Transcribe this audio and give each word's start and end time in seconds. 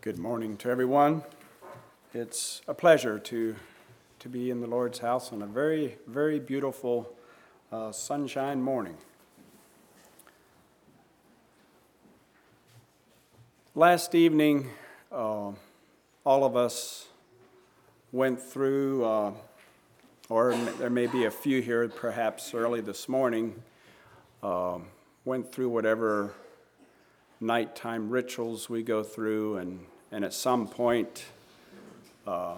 Good 0.00 0.16
morning 0.16 0.56
to 0.58 0.70
everyone. 0.70 1.24
It's 2.14 2.62
a 2.68 2.72
pleasure 2.72 3.18
to, 3.18 3.56
to 4.20 4.28
be 4.28 4.48
in 4.48 4.60
the 4.60 4.68
Lord's 4.68 5.00
house 5.00 5.32
on 5.32 5.42
a 5.42 5.46
very, 5.46 5.98
very 6.06 6.38
beautiful 6.38 7.12
uh, 7.72 7.90
sunshine 7.90 8.62
morning. 8.62 8.96
Last 13.74 14.14
evening, 14.14 14.70
uh, 15.10 15.50
all 16.24 16.44
of 16.44 16.54
us 16.54 17.08
went 18.12 18.40
through, 18.40 19.04
uh, 19.04 19.32
or 20.28 20.54
there 20.78 20.90
may 20.90 21.08
be 21.08 21.24
a 21.24 21.30
few 21.32 21.60
here 21.60 21.88
perhaps 21.88 22.54
early 22.54 22.80
this 22.80 23.08
morning, 23.08 23.60
uh, 24.44 24.78
went 25.24 25.50
through 25.50 25.70
whatever 25.70 26.34
nighttime 27.40 28.10
rituals 28.10 28.68
we 28.68 28.82
go 28.82 29.02
through, 29.02 29.56
and, 29.56 29.86
and 30.10 30.24
at 30.24 30.32
some 30.32 30.66
point, 30.66 31.24
uh, 32.26 32.56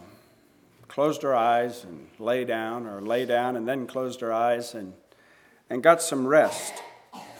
closed 0.88 1.24
our 1.24 1.34
eyes 1.34 1.84
and 1.84 2.08
lay 2.18 2.44
down, 2.44 2.86
or 2.86 3.00
lay 3.00 3.24
down 3.24 3.56
and 3.56 3.68
then 3.68 3.86
closed 3.86 4.22
our 4.22 4.32
eyes 4.32 4.74
and, 4.74 4.92
and 5.68 5.82
got 5.82 6.02
some 6.02 6.26
rest 6.26 6.72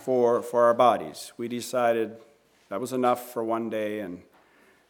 for, 0.03 0.43
for 0.43 0.65
our 0.65 0.75
bodies. 0.75 1.33
We 1.37 1.49
decided 1.49 2.17
that 2.69 2.81
was 2.81 2.93
enough 2.93 3.33
for 3.33 3.43
one 3.43 3.71
day, 3.71 4.01
and, 4.01 4.23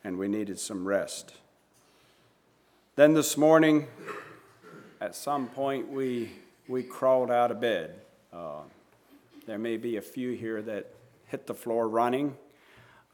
and 0.04 0.18
we 0.18 0.28
needed 0.28 0.58
some 0.58 0.86
rest. 0.86 1.34
Then 2.96 3.14
this 3.14 3.36
morning, 3.36 3.86
at 5.00 5.14
some 5.14 5.48
point, 5.48 5.88
we, 5.88 6.32
we 6.68 6.82
crawled 6.82 7.30
out 7.30 7.50
of 7.50 7.60
bed. 7.60 7.94
Uh, 8.32 8.60
there 9.46 9.58
may 9.58 9.78
be 9.78 9.96
a 9.96 10.02
few 10.02 10.32
here 10.32 10.60
that 10.60 10.92
hit 11.30 11.46
the 11.46 11.54
floor 11.54 11.88
running. 11.88 12.36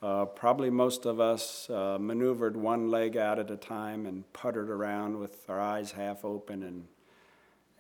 Uh, 0.02 0.24
probably 0.24 0.70
most 0.70 1.04
of 1.04 1.20
us 1.20 1.68
uh, 1.68 1.98
maneuvered 2.00 2.56
one 2.56 2.90
leg 2.90 3.16
out 3.16 3.38
at 3.38 3.50
a 3.50 3.56
time 3.56 4.06
and 4.06 4.30
puttered 4.32 4.70
around 4.70 5.18
with 5.18 5.48
our 5.48 5.60
eyes 5.60 5.92
half 5.92 6.24
open, 6.24 6.62
and, 6.62 6.86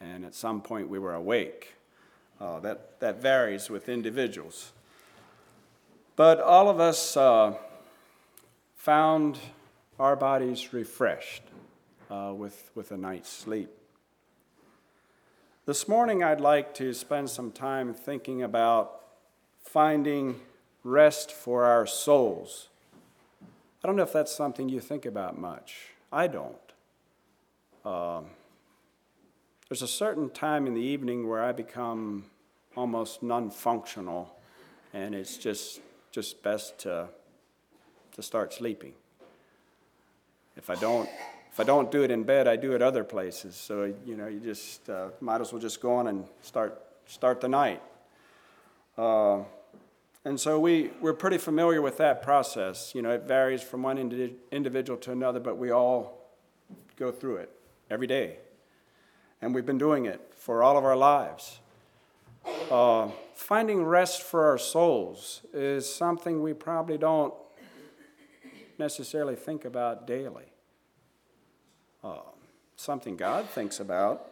and 0.00 0.24
at 0.24 0.34
some 0.34 0.60
point 0.60 0.88
we 0.88 0.98
were 0.98 1.14
awake. 1.14 1.74
Uh, 2.38 2.60
that, 2.60 3.00
that 3.00 3.22
varies 3.22 3.70
with 3.70 3.88
individuals. 3.88 4.72
But 6.16 6.38
all 6.40 6.68
of 6.68 6.80
us 6.80 7.16
uh, 7.16 7.54
found 8.74 9.38
our 9.98 10.16
bodies 10.16 10.72
refreshed 10.74 11.42
uh, 12.10 12.32
with, 12.36 12.70
with 12.74 12.92
a 12.92 12.96
night's 12.96 13.30
sleep. 13.30 13.70
This 15.64 15.88
morning, 15.88 16.22
I'd 16.22 16.40
like 16.40 16.74
to 16.74 16.92
spend 16.92 17.30
some 17.30 17.50
time 17.50 17.94
thinking 17.94 18.42
about 18.42 18.95
finding 19.66 20.40
rest 20.84 21.32
for 21.32 21.64
our 21.64 21.86
souls. 21.86 22.68
I 23.82 23.86
don't 23.86 23.96
know 23.96 24.04
if 24.04 24.12
that's 24.12 24.34
something 24.34 24.68
you 24.68 24.80
think 24.80 25.04
about 25.04 25.38
much. 25.38 25.90
I 26.12 26.28
don't. 26.28 26.56
Um, 27.84 28.26
there's 29.68 29.82
a 29.82 29.88
certain 29.88 30.30
time 30.30 30.66
in 30.66 30.74
the 30.74 30.80
evening 30.80 31.28
where 31.28 31.42
I 31.42 31.52
become 31.52 32.24
almost 32.76 33.22
non 33.22 33.50
functional, 33.50 34.36
and 34.94 35.14
it's 35.14 35.36
just, 35.36 35.80
just 36.12 36.42
best 36.42 36.78
to, 36.80 37.08
to 38.12 38.22
start 38.22 38.54
sleeping. 38.54 38.92
If 40.56 40.70
I 40.70 40.76
don't, 40.76 41.08
if 41.52 41.60
I 41.60 41.64
don't 41.64 41.90
do 41.90 42.02
it 42.02 42.10
in 42.10 42.22
bed, 42.22 42.46
I 42.46 42.56
do 42.56 42.72
it 42.74 42.82
other 42.82 43.04
places. 43.04 43.56
So 43.56 43.92
you 44.04 44.16
know, 44.16 44.28
you 44.28 44.40
just 44.40 44.88
uh, 44.88 45.08
might 45.20 45.40
as 45.40 45.52
well 45.52 45.60
just 45.60 45.80
go 45.80 45.96
on 45.96 46.06
and 46.06 46.24
start 46.42 46.80
start 47.06 47.40
the 47.40 47.48
night. 47.48 47.82
Uh, 48.96 49.40
and 50.26 50.40
so 50.40 50.58
we, 50.58 50.90
we're 51.00 51.14
pretty 51.14 51.38
familiar 51.38 51.80
with 51.80 51.98
that 51.98 52.20
process. 52.20 52.96
You 52.96 53.02
know, 53.02 53.10
it 53.10 53.28
varies 53.28 53.62
from 53.62 53.84
one 53.84 53.96
indi- 53.96 54.34
individual 54.50 54.98
to 55.02 55.12
another, 55.12 55.38
but 55.38 55.56
we 55.56 55.70
all 55.70 56.34
go 56.96 57.12
through 57.12 57.36
it 57.36 57.50
every 57.88 58.08
day. 58.08 58.38
And 59.40 59.54
we've 59.54 59.64
been 59.64 59.78
doing 59.78 60.04
it 60.04 60.32
for 60.34 60.64
all 60.64 60.76
of 60.76 60.84
our 60.84 60.96
lives. 60.96 61.60
Uh, 62.68 63.10
finding 63.36 63.84
rest 63.84 64.20
for 64.20 64.46
our 64.46 64.58
souls 64.58 65.42
is 65.54 65.88
something 65.88 66.42
we 66.42 66.54
probably 66.54 66.98
don't 66.98 67.32
necessarily 68.80 69.36
think 69.36 69.64
about 69.64 70.08
daily. 70.08 70.46
Uh, 72.02 72.18
something 72.74 73.16
God 73.16 73.48
thinks 73.48 73.78
about. 73.78 74.28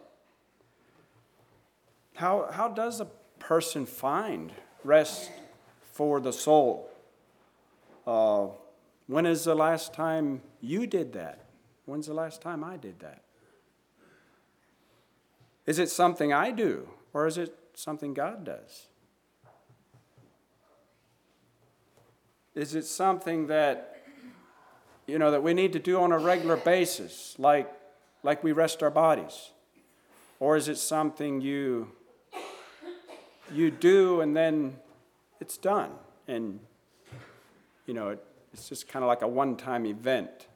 How, 2.15 2.49
how 2.51 2.67
does 2.67 2.99
a 2.99 3.07
person 3.39 3.85
find 3.85 4.51
rest 4.83 5.31
for 5.95 6.19
the 6.19 6.33
soul. 6.33 6.89
Uh, 8.05 8.47
when 9.07 9.25
is 9.25 9.45
the 9.45 9.55
last 9.55 9.93
time 9.93 10.41
you 10.59 10.85
did 10.85 11.13
that? 11.13 11.45
When's 11.85 12.07
the 12.07 12.13
last 12.13 12.41
time 12.41 12.65
I 12.65 12.75
did 12.75 12.99
that? 12.99 13.23
Is 15.65 15.79
it 15.79 15.89
something 15.89 16.33
I 16.33 16.51
do, 16.51 16.89
or 17.13 17.25
is 17.27 17.37
it 17.37 17.55
something 17.75 18.13
God 18.13 18.43
does? 18.43 18.87
Is 22.55 22.75
it 22.75 22.83
something 22.83 23.47
that 23.47 24.03
you 25.07 25.17
know 25.17 25.31
that 25.31 25.43
we 25.43 25.53
need 25.53 25.71
to 25.73 25.79
do 25.79 26.01
on 26.01 26.11
a 26.11 26.19
regular 26.19 26.57
basis, 26.57 27.35
like 27.37 27.71
like 28.21 28.43
we 28.43 28.51
rest 28.51 28.83
our 28.83 28.91
bodies? 28.91 29.51
Or 30.41 30.57
is 30.57 30.67
it 30.67 30.77
something 30.77 31.39
you 31.39 31.87
you 33.53 33.71
do 33.71 34.19
and 34.19 34.35
then 34.35 34.75
it's 35.39 35.57
done. 35.57 35.91
And, 36.27 36.59
you 37.85 37.93
know, 37.93 38.09
it, 38.09 38.23
it's 38.53 38.69
just 38.69 38.87
kind 38.87 39.03
of 39.03 39.07
like 39.07 39.21
a 39.21 39.27
one 39.27 39.57
time 39.57 39.85
event. 39.85 40.47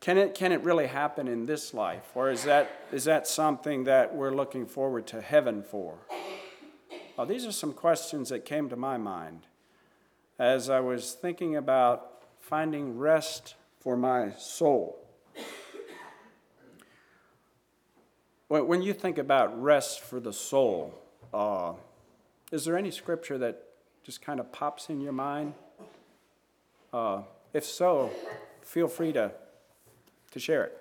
Can 0.00 0.18
it, 0.18 0.34
can 0.34 0.52
it 0.52 0.62
really 0.62 0.86
happen 0.86 1.28
in 1.28 1.46
this 1.46 1.72
life? 1.72 2.04
Or 2.14 2.30
is 2.30 2.44
that, 2.44 2.70
is 2.92 3.04
that 3.04 3.26
something 3.26 3.84
that 3.84 4.14
we're 4.14 4.34
looking 4.34 4.66
forward 4.66 5.06
to 5.06 5.22
heaven 5.22 5.62
for? 5.62 5.96
Well, 7.16 7.26
these 7.26 7.46
are 7.46 7.52
some 7.52 7.72
questions 7.72 8.28
that 8.28 8.44
came 8.44 8.68
to 8.68 8.76
my 8.76 8.98
mind 8.98 9.46
as 10.38 10.68
I 10.68 10.80
was 10.80 11.12
thinking 11.12 11.56
about 11.56 12.22
finding 12.40 12.98
rest 12.98 13.54
for 13.80 13.96
my 13.96 14.32
soul. 14.32 14.98
When 18.48 18.82
you 18.82 18.92
think 18.92 19.16
about 19.16 19.60
rest 19.62 20.00
for 20.00 20.20
the 20.20 20.32
soul, 20.32 20.94
uh, 21.34 21.72
is 22.52 22.64
there 22.64 22.78
any 22.78 22.92
scripture 22.92 23.36
that 23.38 23.64
just 24.04 24.22
kind 24.22 24.38
of 24.38 24.52
pops 24.52 24.88
in 24.88 25.00
your 25.00 25.12
mind? 25.12 25.54
Uh, 26.92 27.22
if 27.52 27.64
so, 27.64 28.10
feel 28.62 28.86
free 28.86 29.12
to, 29.12 29.32
to 30.30 30.38
share 30.38 30.64
it 30.64 30.78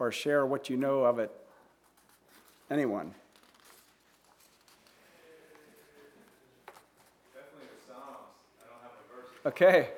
or 0.00 0.10
share 0.10 0.44
what 0.44 0.68
you 0.68 0.76
know 0.76 1.04
of 1.04 1.20
it. 1.20 1.30
Anyone? 2.70 3.14
Okay. 9.46 9.90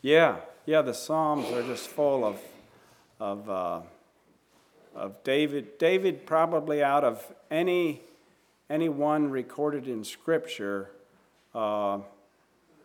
Yeah, 0.00 0.36
yeah, 0.64 0.80
the 0.82 0.94
Psalms 0.94 1.50
are 1.52 1.62
just 1.62 1.88
full 1.88 2.24
of, 2.24 2.40
of 3.20 3.50
uh, 3.50 3.80
of 4.94 5.22
David. 5.24 5.78
David, 5.78 6.26
probably 6.26 6.82
out 6.82 7.04
of 7.04 7.32
any, 7.50 8.00
any 8.68 8.88
one 8.88 9.30
recorded 9.30 9.88
in 9.88 10.04
Scripture, 10.04 10.90
uh, 11.54 11.98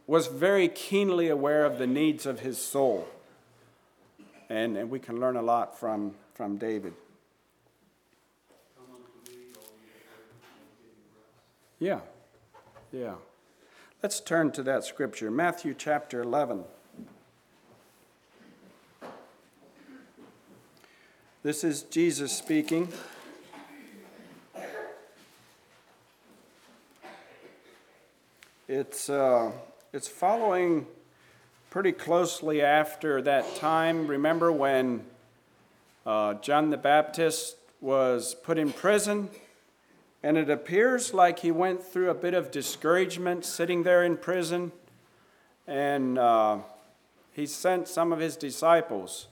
was 0.05 0.27
very 0.27 0.69
keenly 0.69 1.27
aware 1.27 1.65
of 1.65 1.77
the 1.77 1.87
needs 1.87 2.25
of 2.25 2.39
his 2.39 2.57
soul. 2.57 3.07
And, 4.49 4.77
and 4.77 4.89
we 4.89 4.99
can 4.99 5.19
learn 5.19 5.35
a 5.35 5.41
lot 5.41 5.77
from, 5.77 6.15
from 6.33 6.57
David. 6.57 6.93
Yeah, 11.79 11.99
yeah. 12.91 13.15
Let's 14.01 14.19
turn 14.19 14.51
to 14.53 14.63
that 14.63 14.83
scripture, 14.83 15.29
Matthew 15.29 15.75
chapter 15.77 16.21
11. 16.21 16.63
This 21.47 21.63
is 21.63 21.83
Jesus 21.83 22.33
speaking. 22.33 22.91
It's, 28.67 29.09
uh, 29.09 29.53
it's 29.93 30.09
following 30.09 30.87
pretty 31.69 31.93
closely 31.93 32.61
after 32.61 33.21
that 33.21 33.55
time. 33.55 34.07
Remember 34.07 34.51
when 34.51 35.05
uh, 36.05 36.33
John 36.33 36.69
the 36.69 36.75
Baptist 36.75 37.55
was 37.79 38.35
put 38.35 38.57
in 38.57 38.73
prison? 38.73 39.29
And 40.21 40.37
it 40.37 40.49
appears 40.49 41.13
like 41.13 41.39
he 41.39 41.51
went 41.51 41.81
through 41.81 42.09
a 42.09 42.13
bit 42.13 42.33
of 42.33 42.51
discouragement 42.51 43.45
sitting 43.45 43.83
there 43.83 44.03
in 44.03 44.17
prison. 44.17 44.73
And 45.65 46.19
uh, 46.19 46.57
he 47.31 47.45
sent 47.45 47.87
some 47.87 48.11
of 48.11 48.19
his 48.19 48.35
disciples 48.35 49.27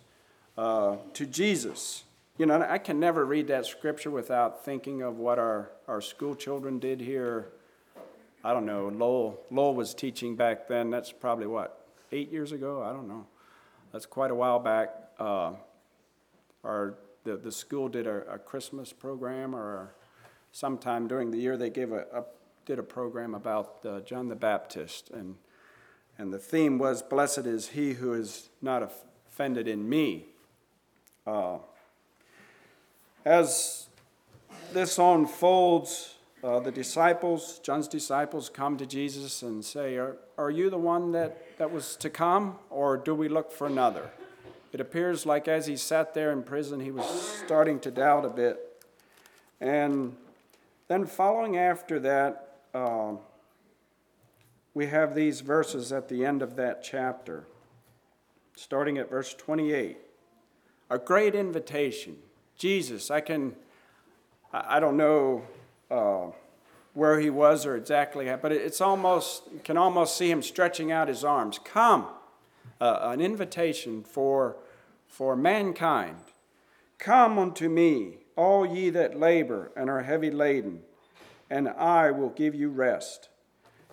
uh, 0.57 0.95
to 1.11 1.25
Jesus. 1.25 2.04
You 2.37 2.45
know, 2.45 2.65
I 2.67 2.77
can 2.79 2.99
never 2.99 3.25
read 3.25 3.47
that 3.47 3.65
scripture 3.65 4.11
without 4.11 4.65
thinking 4.65 5.01
of 5.01 5.17
what 5.17 5.39
our, 5.39 5.71
our 5.87 6.01
school 6.01 6.35
children 6.35 6.79
did 6.79 6.99
here 6.99 7.47
I 8.45 8.53
don't 8.53 8.67
know, 8.67 8.89
Lowell, 8.89 9.39
Lowell 9.49 9.73
was 9.73 9.95
teaching 9.95 10.35
back 10.35 10.67
then. 10.67 10.91
That's 10.91 11.11
probably 11.11 11.47
what, 11.47 11.87
eight 12.11 12.31
years 12.31 12.51
ago? 12.51 12.83
I 12.83 12.93
don't 12.93 13.07
know. 13.07 13.25
That's 13.91 14.05
quite 14.05 14.29
a 14.29 14.35
while 14.35 14.59
back. 14.59 14.93
Uh, 15.17 15.53
our, 16.63 16.93
the, 17.23 17.37
the 17.37 17.51
school 17.51 17.89
did 17.89 18.05
a, 18.05 18.33
a 18.33 18.37
Christmas 18.37 18.93
program, 18.93 19.55
or 19.55 19.95
sometime 20.51 21.07
during 21.07 21.31
the 21.31 21.39
year 21.39 21.57
they 21.57 21.71
gave 21.71 21.91
a, 21.91 22.05
a 22.13 22.23
did 22.67 22.77
a 22.77 22.83
program 22.83 23.33
about 23.33 23.83
uh, 23.83 24.01
John 24.01 24.27
the 24.27 24.35
Baptist, 24.35 25.09
and 25.09 25.37
and 26.19 26.31
the 26.31 26.37
theme 26.37 26.77
was 26.77 27.01
"Blessed 27.01 27.47
is 27.47 27.69
he 27.69 27.93
who 27.93 28.13
is 28.13 28.49
not 28.61 28.83
offended 28.83 29.67
in 29.67 29.89
me." 29.89 30.25
Uh, 31.25 31.57
as 33.25 33.87
this 34.71 34.99
unfolds, 34.99 36.15
uh, 36.43 36.59
the 36.59 36.71
disciples, 36.71 37.59
John's 37.59 37.87
disciples, 37.87 38.49
come 38.49 38.77
to 38.77 38.85
Jesus 38.85 39.41
and 39.41 39.65
say, 39.65 39.95
are, 39.97 40.17
are 40.37 40.51
you 40.51 40.69
the 40.69 40.77
one 40.77 41.11
that, 41.13 41.57
that 41.57 41.71
was 41.71 41.95
to 41.97 42.09
come, 42.09 42.59
or 42.69 42.97
do 42.97 43.15
we 43.15 43.27
look 43.27 43.51
for 43.51 43.65
another? 43.65 44.11
It 44.71 44.79
appears 44.79 45.25
like 45.25 45.47
as 45.47 45.65
he 45.65 45.75
sat 45.75 46.13
there 46.13 46.31
in 46.31 46.43
prison, 46.43 46.79
he 46.81 46.91
was 46.91 47.05
starting 47.45 47.79
to 47.79 47.91
doubt 47.91 48.25
a 48.25 48.29
bit. 48.29 48.59
And 49.59 50.15
then, 50.87 51.05
following 51.05 51.57
after 51.57 51.99
that, 52.01 52.57
uh, 52.73 53.13
we 54.73 54.87
have 54.87 55.15
these 55.15 55.39
verses 55.39 55.91
at 55.93 56.09
the 56.09 56.25
end 56.25 56.41
of 56.41 56.57
that 56.57 56.83
chapter, 56.83 57.47
starting 58.55 58.97
at 58.97 59.09
verse 59.09 59.33
28. 59.33 59.97
A 60.89 60.99
great 60.99 61.33
invitation. 61.33 62.17
Jesus, 62.57 63.11
I 63.11 63.21
can, 63.21 63.55
I 64.53 64.79
don't 64.79 64.97
know 64.97 65.43
uh, 65.91 66.27
where 66.93 67.19
he 67.19 67.29
was 67.29 67.65
or 67.65 67.75
exactly, 67.75 68.33
but 68.41 68.51
it's 68.51 68.79
almost, 68.79 69.43
you 69.53 69.59
can 69.63 69.77
almost 69.77 70.17
see 70.17 70.31
him 70.31 70.41
stretching 70.41 70.91
out 70.91 71.07
his 71.07 71.23
arms. 71.23 71.59
Come, 71.63 72.07
uh, 72.79 72.99
an 73.01 73.19
invitation 73.19 74.03
for, 74.03 74.55
for 75.07 75.35
mankind. 75.35 76.17
Come 76.97 77.37
unto 77.37 77.67
me, 77.67 78.19
all 78.37 78.65
ye 78.65 78.89
that 78.89 79.19
labor 79.19 79.71
and 79.75 79.89
are 79.89 80.03
heavy 80.03 80.31
laden, 80.31 80.81
and 81.49 81.67
I 81.69 82.11
will 82.11 82.29
give 82.29 82.55
you 82.55 82.69
rest. 82.69 83.29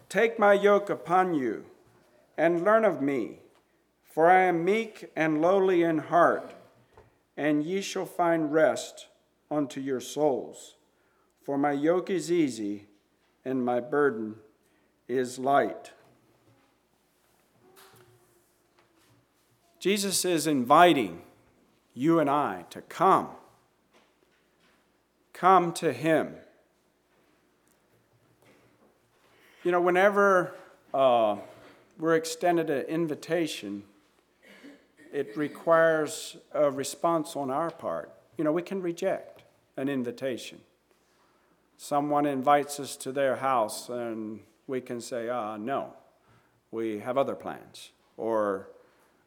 Take 0.08 0.38
my 0.38 0.52
yoke 0.52 0.88
upon 0.88 1.34
you, 1.34 1.64
and 2.38 2.64
learn 2.64 2.84
of 2.84 3.02
me, 3.02 3.40
for 4.04 4.30
I 4.30 4.42
am 4.42 4.64
meek 4.64 5.10
and 5.16 5.42
lowly 5.42 5.82
in 5.82 5.98
heart, 5.98 6.54
and 7.36 7.64
ye 7.64 7.80
shall 7.80 8.06
find 8.06 8.52
rest 8.52 9.08
unto 9.50 9.80
your 9.80 10.00
souls. 10.00 10.76
For 11.42 11.58
my 11.58 11.72
yoke 11.72 12.10
is 12.10 12.30
easy 12.30 12.86
and 13.44 13.64
my 13.64 13.80
burden 13.80 14.36
is 15.08 15.38
light. 15.38 15.92
Jesus 19.78 20.24
is 20.24 20.46
inviting 20.46 21.22
you 21.94 22.20
and 22.20 22.30
I 22.30 22.64
to 22.70 22.80
come. 22.82 23.28
Come 25.32 25.72
to 25.72 25.92
Him. 25.92 26.36
You 29.64 29.72
know, 29.72 29.80
whenever 29.80 30.54
uh, 30.94 31.36
we're 31.98 32.14
extended 32.14 32.70
an 32.70 32.82
invitation, 32.82 33.82
it 35.12 35.36
requires 35.36 36.36
a 36.52 36.70
response 36.70 37.36
on 37.36 37.50
our 37.50 37.70
part. 37.70 38.12
You 38.36 38.44
know, 38.44 38.52
we 38.52 38.62
can 38.62 38.82
reject 38.82 39.42
an 39.76 39.88
invitation 39.88 40.60
someone 41.82 42.26
invites 42.26 42.78
us 42.78 42.94
to 42.94 43.10
their 43.10 43.34
house 43.34 43.88
and 43.88 44.38
we 44.68 44.80
can 44.80 45.00
say, 45.00 45.28
ah, 45.28 45.56
no, 45.56 45.92
we 46.70 47.00
have 47.00 47.18
other 47.18 47.34
plans. 47.34 47.90
Or, 48.16 48.68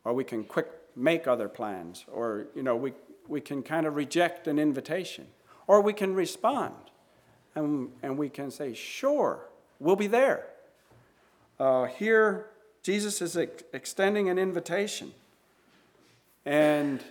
or 0.06 0.14
we 0.14 0.24
can 0.24 0.46
quick 0.46 0.72
make 0.96 1.28
other 1.28 1.50
plans. 1.50 2.06
Or, 2.10 2.48
you 2.56 2.64
know, 2.64 2.78
we, 2.78 2.94
we 3.28 3.42
can 3.42 3.62
kind 3.62 3.86
of 3.86 3.98
reject 3.98 4.48
an 4.48 4.58
invitation. 4.58 5.28
Or 5.68 5.82
we 5.82 5.92
can 5.92 6.16
respond 6.16 6.76
and, 7.56 7.90
and 8.02 8.18
we 8.18 8.30
can 8.30 8.50
say, 8.50 8.74
sure, 8.74 9.50
we'll 9.82 9.98
be 9.98 10.08
there. 10.08 10.48
Uh, 11.60 11.86
here, 11.86 12.52
Jesus 12.84 13.22
is 13.22 13.36
ex- 13.36 13.64
extending 13.74 14.30
an 14.30 14.40
invitation. 14.40 15.12
And, 16.46 17.04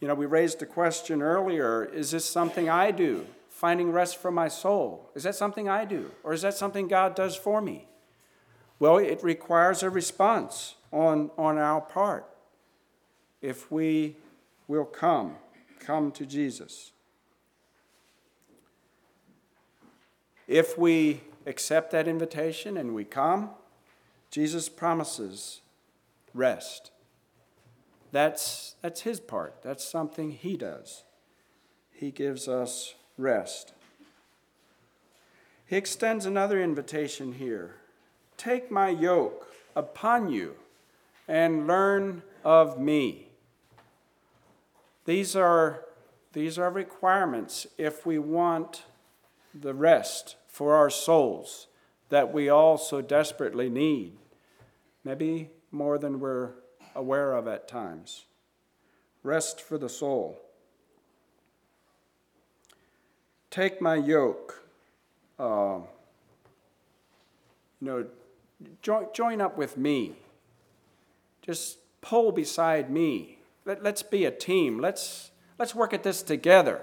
you 0.00 0.08
know, 0.08 0.14
we 0.14 0.26
raised 0.26 0.62
a 0.62 0.66
question 0.66 1.22
earlier 1.22 1.84
is 1.84 2.10
this 2.10 2.24
something 2.24 2.68
I 2.68 2.90
do? 2.90 3.26
finding 3.58 3.90
rest 3.90 4.18
for 4.18 4.30
my 4.30 4.46
soul. 4.46 5.10
Is 5.16 5.24
that 5.24 5.34
something 5.34 5.68
I 5.68 5.84
do? 5.84 6.12
Or 6.22 6.32
is 6.32 6.42
that 6.42 6.54
something 6.54 6.86
God 6.86 7.16
does 7.16 7.34
for 7.34 7.60
me? 7.60 7.88
Well, 8.78 8.98
it 8.98 9.20
requires 9.24 9.82
a 9.82 9.90
response 9.90 10.76
on, 10.92 11.32
on 11.36 11.58
our 11.58 11.80
part. 11.80 12.24
If 13.42 13.72
we 13.72 14.14
will 14.68 14.84
come, 14.84 15.34
come 15.80 16.12
to 16.12 16.24
Jesus. 16.24 16.92
If 20.46 20.78
we 20.78 21.22
accept 21.44 21.90
that 21.90 22.06
invitation 22.06 22.76
and 22.76 22.94
we 22.94 23.04
come, 23.04 23.50
Jesus 24.30 24.68
promises 24.68 25.62
rest. 26.32 26.92
That's, 28.12 28.74
that's 28.80 29.02
his 29.02 29.20
part. 29.20 29.62
That's 29.62 29.84
something 29.84 30.30
he 30.30 30.56
does. 30.56 31.04
He 31.92 32.10
gives 32.10 32.48
us 32.48 32.94
rest. 33.16 33.72
He 35.66 35.76
extends 35.76 36.24
another 36.24 36.62
invitation 36.62 37.34
here 37.34 37.76
Take 38.36 38.70
my 38.70 38.88
yoke 38.88 39.52
upon 39.74 40.30
you 40.30 40.54
and 41.26 41.66
learn 41.66 42.22
of 42.44 42.78
me. 42.78 43.28
These 45.04 45.34
are, 45.34 45.84
these 46.32 46.56
are 46.56 46.70
requirements 46.70 47.66
if 47.76 48.06
we 48.06 48.18
want 48.18 48.84
the 49.52 49.74
rest 49.74 50.36
for 50.46 50.76
our 50.76 50.88
souls 50.88 51.66
that 52.10 52.32
we 52.32 52.48
all 52.48 52.78
so 52.78 53.00
desperately 53.00 53.68
need, 53.68 54.12
maybe 55.04 55.50
more 55.72 55.98
than 55.98 56.20
we're 56.20 56.52
aware 56.98 57.32
of 57.32 57.46
at 57.46 57.68
times. 57.68 58.26
Rest 59.22 59.60
for 59.60 59.78
the 59.78 59.88
soul. 59.88 60.40
Take 63.50 63.80
my 63.80 63.94
yoke. 63.94 64.64
Uh, 65.38 65.78
you 67.80 67.86
know, 67.86 68.06
join, 68.82 69.06
join 69.14 69.40
up 69.40 69.56
with 69.56 69.76
me. 69.76 70.16
Just 71.40 71.78
pull 72.00 72.32
beside 72.32 72.90
me. 72.90 73.38
Let, 73.64 73.82
let's 73.82 74.02
be 74.02 74.24
a 74.24 74.32
team. 74.32 74.80
Let's, 74.80 75.30
let's 75.58 75.74
work 75.74 75.94
at 75.94 76.02
this 76.02 76.22
together. 76.22 76.82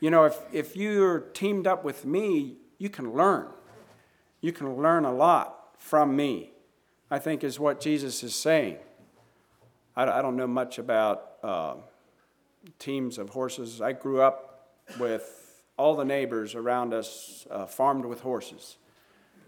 You 0.00 0.10
know, 0.10 0.24
if, 0.24 0.38
if 0.52 0.76
you're 0.76 1.20
teamed 1.20 1.66
up 1.66 1.84
with 1.84 2.06
me, 2.06 2.54
you 2.78 2.88
can 2.88 3.12
learn. 3.12 3.48
You 4.40 4.52
can 4.52 4.76
learn 4.76 5.04
a 5.04 5.12
lot 5.12 5.74
from 5.78 6.14
me, 6.14 6.52
I 7.10 7.18
think 7.18 7.42
is 7.42 7.58
what 7.58 7.80
Jesus 7.80 8.22
is 8.22 8.34
saying. 8.34 8.76
I, 9.96 10.18
I 10.18 10.22
don't 10.22 10.36
know 10.36 10.46
much 10.46 10.78
about 10.78 11.32
uh, 11.42 11.74
teams 12.78 13.18
of 13.18 13.30
horses. 13.30 13.80
I 13.80 13.92
grew 13.92 14.20
up 14.20 14.70
with 14.98 15.62
all 15.76 15.96
the 15.96 16.04
neighbors 16.04 16.54
around 16.54 16.94
us 16.94 17.46
uh, 17.50 17.66
farmed 17.66 18.04
with 18.04 18.20
horses. 18.20 18.76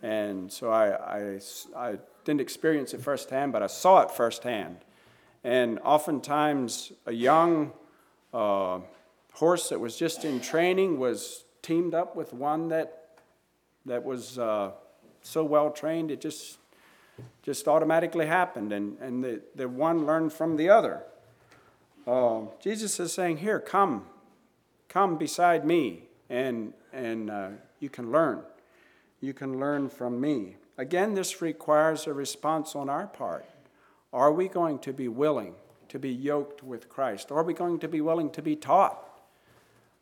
And 0.02 0.52
so 0.52 0.70
I, 0.70 0.90
I, 0.90 1.40
I 1.76 1.98
didn't 2.24 2.40
experience 2.40 2.94
it 2.94 3.00
firsthand, 3.00 3.52
but 3.52 3.62
I 3.62 3.66
saw 3.66 4.02
it 4.02 4.10
firsthand. 4.10 4.78
And 5.44 5.78
oftentimes, 5.80 6.92
a 7.06 7.12
young 7.12 7.72
uh, 8.34 8.80
horse 9.32 9.68
that 9.68 9.78
was 9.78 9.96
just 9.96 10.24
in 10.24 10.40
training 10.40 10.98
was 10.98 11.44
teamed 11.62 11.94
up 11.94 12.16
with 12.16 12.32
one 12.32 12.68
that, 12.68 13.20
that 13.84 14.02
was 14.02 14.38
uh, 14.38 14.72
so 15.22 15.44
well 15.44 15.70
trained, 15.70 16.10
it 16.10 16.20
just, 16.20 16.58
just 17.42 17.68
automatically 17.68 18.26
happened. 18.26 18.72
And, 18.72 18.98
and 19.00 19.22
the, 19.22 19.40
the 19.54 19.68
one 19.68 20.06
learned 20.06 20.32
from 20.32 20.56
the 20.56 20.68
other. 20.68 21.02
Uh, 22.06 22.42
Jesus 22.60 23.00
is 23.00 23.12
saying, 23.12 23.38
Here, 23.38 23.60
come, 23.60 24.06
come 24.88 25.16
beside 25.16 25.64
me 25.66 26.04
and, 26.28 26.72
and 26.92 27.30
uh, 27.30 27.48
you 27.80 27.88
can 27.88 28.10
learn. 28.10 28.42
You 29.20 29.32
can 29.32 29.58
learn 29.58 29.88
from 29.88 30.20
me. 30.20 30.56
Again, 30.78 31.14
this 31.14 31.40
requires 31.40 32.06
a 32.06 32.12
response 32.12 32.76
on 32.76 32.88
our 32.88 33.06
part. 33.06 33.46
Are 34.12 34.32
we 34.32 34.48
going 34.48 34.78
to 34.80 34.92
be 34.92 35.08
willing 35.08 35.54
to 35.88 35.98
be 35.98 36.10
yoked 36.10 36.62
with 36.62 36.88
Christ? 36.88 37.32
Are 37.32 37.42
we 37.42 37.54
going 37.54 37.78
to 37.80 37.88
be 37.88 38.00
willing 38.00 38.30
to 38.30 38.42
be 38.42 38.56
taught 38.56 39.02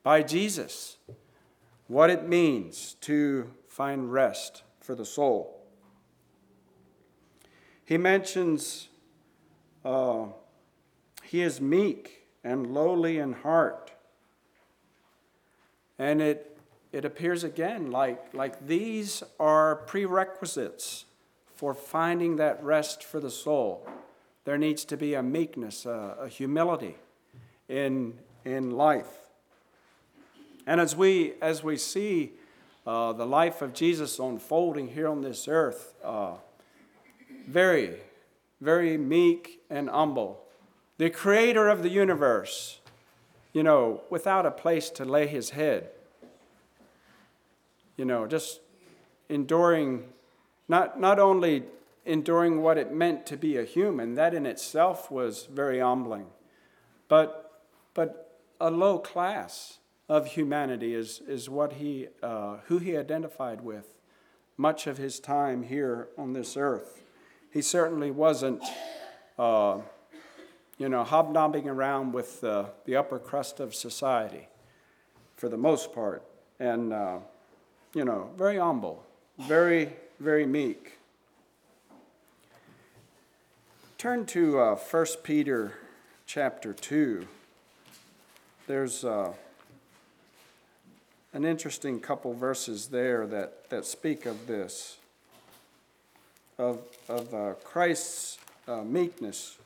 by 0.02 0.22
Jesus 0.22 0.96
what 1.86 2.10
it 2.10 2.28
means 2.28 2.96
to 3.02 3.50
find 3.68 4.12
rest 4.12 4.62
for 4.80 4.94
the 4.94 5.04
soul? 5.04 5.53
He 7.84 7.98
mentions 7.98 8.88
uh, 9.84 10.26
he 11.22 11.42
is 11.42 11.60
meek 11.60 12.26
and 12.42 12.72
lowly 12.72 13.18
in 13.18 13.32
heart. 13.32 13.92
And 15.98 16.20
it, 16.20 16.56
it 16.92 17.04
appears 17.04 17.44
again 17.44 17.90
like, 17.90 18.32
like 18.34 18.66
these 18.66 19.22
are 19.38 19.76
prerequisites 19.76 21.04
for 21.54 21.74
finding 21.74 22.36
that 22.36 22.62
rest 22.62 23.02
for 23.02 23.20
the 23.20 23.30
soul. 23.30 23.86
There 24.44 24.58
needs 24.58 24.84
to 24.86 24.96
be 24.96 25.14
a 25.14 25.22
meekness, 25.22 25.86
a, 25.86 26.16
a 26.20 26.28
humility 26.28 26.96
in, 27.68 28.14
in 28.44 28.70
life. 28.70 29.30
And 30.66 30.80
as 30.80 30.96
we, 30.96 31.34
as 31.40 31.62
we 31.62 31.76
see 31.76 32.32
uh, 32.86 33.12
the 33.12 33.26
life 33.26 33.62
of 33.62 33.72
Jesus 33.72 34.18
unfolding 34.18 34.88
here 34.88 35.08
on 35.08 35.22
this 35.22 35.48
earth, 35.48 35.94
uh, 36.02 36.34
very, 37.46 37.96
very 38.60 38.96
meek 38.96 39.60
and 39.70 39.88
humble, 39.88 40.40
the 40.98 41.10
creator 41.10 41.68
of 41.68 41.82
the 41.82 41.88
universe, 41.88 42.80
you 43.52 43.62
know, 43.62 44.02
without 44.10 44.46
a 44.46 44.50
place 44.50 44.90
to 44.90 45.04
lay 45.04 45.26
his 45.26 45.50
head, 45.50 45.88
you 47.96 48.04
know, 48.04 48.26
just 48.26 48.60
enduring, 49.28 50.04
not, 50.68 51.00
not 51.00 51.18
only 51.18 51.64
enduring 52.04 52.62
what 52.62 52.76
it 52.76 52.92
meant 52.92 53.26
to 53.26 53.36
be 53.36 53.56
a 53.56 53.64
human, 53.64 54.14
that 54.14 54.34
in 54.34 54.46
itself 54.46 55.10
was 55.10 55.46
very 55.46 55.80
humbling, 55.80 56.26
but, 57.08 57.62
but 57.94 58.40
a 58.60 58.70
low 58.70 58.98
class 58.98 59.78
of 60.08 60.26
humanity 60.28 60.94
is, 60.94 61.22
is 61.26 61.48
what 61.48 61.74
he, 61.74 62.08
uh, 62.22 62.56
who 62.66 62.78
he 62.78 62.96
identified 62.96 63.62
with 63.62 63.94
much 64.56 64.86
of 64.86 64.98
his 64.98 65.18
time 65.18 65.64
here 65.64 66.08
on 66.18 66.32
this 66.32 66.56
earth. 66.56 67.03
He 67.54 67.62
certainly 67.62 68.10
wasn't, 68.10 68.64
uh, 69.38 69.78
you 70.76 70.88
know, 70.88 71.04
hobnobbing 71.04 71.68
around 71.68 72.10
with 72.12 72.42
uh, 72.42 72.64
the 72.84 72.96
upper 72.96 73.20
crust 73.20 73.60
of 73.60 73.76
society 73.76 74.48
for 75.36 75.48
the 75.48 75.56
most 75.56 75.94
part. 75.94 76.24
And, 76.58 76.92
uh, 76.92 77.18
you 77.94 78.04
know, 78.04 78.30
very 78.36 78.58
humble, 78.58 79.04
very, 79.38 79.92
very 80.18 80.44
meek. 80.46 80.98
Turn 83.98 84.26
to 84.26 84.58
uh, 84.58 84.74
1 84.74 85.06
Peter 85.22 85.74
chapter 86.26 86.72
2. 86.72 87.24
There's 88.66 89.04
uh, 89.04 89.32
an 91.32 91.44
interesting 91.44 92.00
couple 92.00 92.34
verses 92.34 92.88
there 92.88 93.28
that, 93.28 93.70
that 93.70 93.84
speak 93.86 94.26
of 94.26 94.48
this, 94.48 94.96
of, 96.58 96.82
of 97.08 97.34
uh, 97.34 97.54
Christ's 97.64 98.38
uh, 98.68 98.82
meekness. 98.82 99.58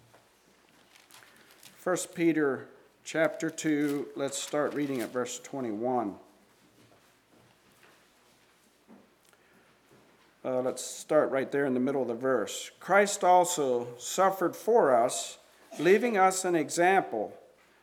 1 1.85 1.97
Peter 2.15 2.69
chapter 3.05 3.51
2, 3.51 4.09
let's 4.17 4.39
start 4.43 4.75
reading 4.75 5.01
at 5.01 5.13
verse 5.13 5.39
21. 5.41 6.15
Uh, 10.45 10.61
let's 10.61 10.85
start 10.85 11.31
right 11.31 11.51
there 11.53 11.67
in 11.67 11.75
the 11.75 11.81
middle 11.81 12.03
of 12.03 12.09
the 12.09 12.15
verse. 12.15 12.71
Christ 12.81 13.23
also 13.23 13.89
suffered 13.99 14.57
for 14.57 14.95
us, 14.95 15.39
leaving 15.79 16.17
us 16.17 16.45
an 16.45 16.55
example 16.55 17.35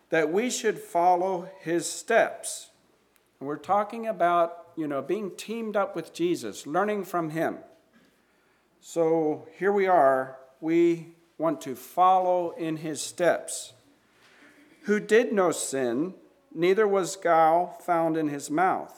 that 0.09 0.31
we 0.31 0.49
should 0.49 0.79
follow 0.79 1.49
his 1.59 1.87
steps. 1.87 2.69
And 3.39 3.47
we're 3.47 3.57
talking 3.57 4.07
about, 4.07 4.67
you 4.75 4.87
know, 4.87 5.01
being 5.01 5.31
teamed 5.31 5.75
up 5.75 5.95
with 5.95 6.13
Jesus, 6.13 6.65
learning 6.65 7.03
from 7.03 7.31
him. 7.31 7.57
So 8.87 9.47
here 9.57 9.71
we 9.71 9.87
are. 9.87 10.37
We 10.61 11.07
want 11.39 11.59
to 11.61 11.75
follow 11.75 12.51
in 12.51 12.77
his 12.77 13.01
steps. 13.01 13.73
Who 14.83 14.99
did 14.99 15.33
no 15.33 15.49
sin, 15.49 16.13
neither 16.53 16.87
was 16.87 17.15
guile 17.15 17.79
found 17.83 18.15
in 18.15 18.27
his 18.27 18.51
mouth. 18.51 18.95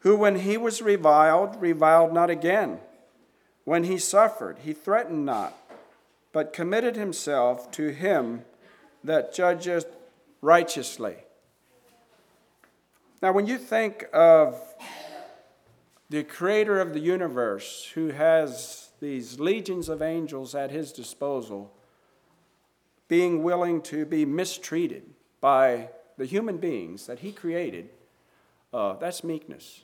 Who, 0.00 0.16
when 0.16 0.40
he 0.40 0.58
was 0.58 0.82
reviled, 0.82 1.62
reviled 1.62 2.12
not 2.12 2.28
again. 2.28 2.78
When 3.64 3.84
he 3.84 3.96
suffered, 3.96 4.58
he 4.64 4.74
threatened 4.74 5.24
not, 5.24 5.56
but 6.30 6.52
committed 6.52 6.94
himself 6.94 7.70
to 7.70 7.88
him 7.88 8.44
that 9.02 9.32
judgeth 9.32 9.86
righteously. 10.42 11.16
Now, 13.22 13.32
when 13.32 13.46
you 13.46 13.56
think 13.56 14.04
of 14.12 14.60
the 16.10 16.22
creator 16.22 16.78
of 16.78 16.92
the 16.92 17.00
universe 17.00 17.90
who 17.94 18.08
has 18.08 18.89
these 19.00 19.40
legions 19.40 19.88
of 19.88 20.02
angels 20.02 20.54
at 20.54 20.70
his 20.70 20.92
disposal, 20.92 21.72
being 23.08 23.42
willing 23.42 23.82
to 23.82 24.04
be 24.04 24.24
mistreated 24.24 25.02
by 25.40 25.88
the 26.16 26.26
human 26.26 26.58
beings 26.58 27.06
that 27.06 27.20
he 27.20 27.32
created, 27.32 27.88
uh, 28.72 28.94
that's 28.94 29.24
meekness. 29.24 29.82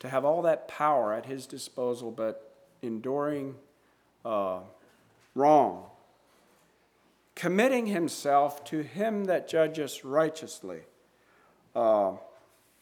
To 0.00 0.08
have 0.08 0.24
all 0.24 0.42
that 0.42 0.68
power 0.68 1.12
at 1.14 1.26
his 1.26 1.46
disposal, 1.46 2.10
but 2.10 2.54
enduring 2.82 3.54
uh, 4.24 4.60
wrong. 5.34 5.86
Committing 7.34 7.86
himself 7.86 8.64
to 8.64 8.82
him 8.82 9.24
that 9.24 9.48
judges 9.48 10.04
righteously. 10.04 10.80
Uh, 11.74 12.12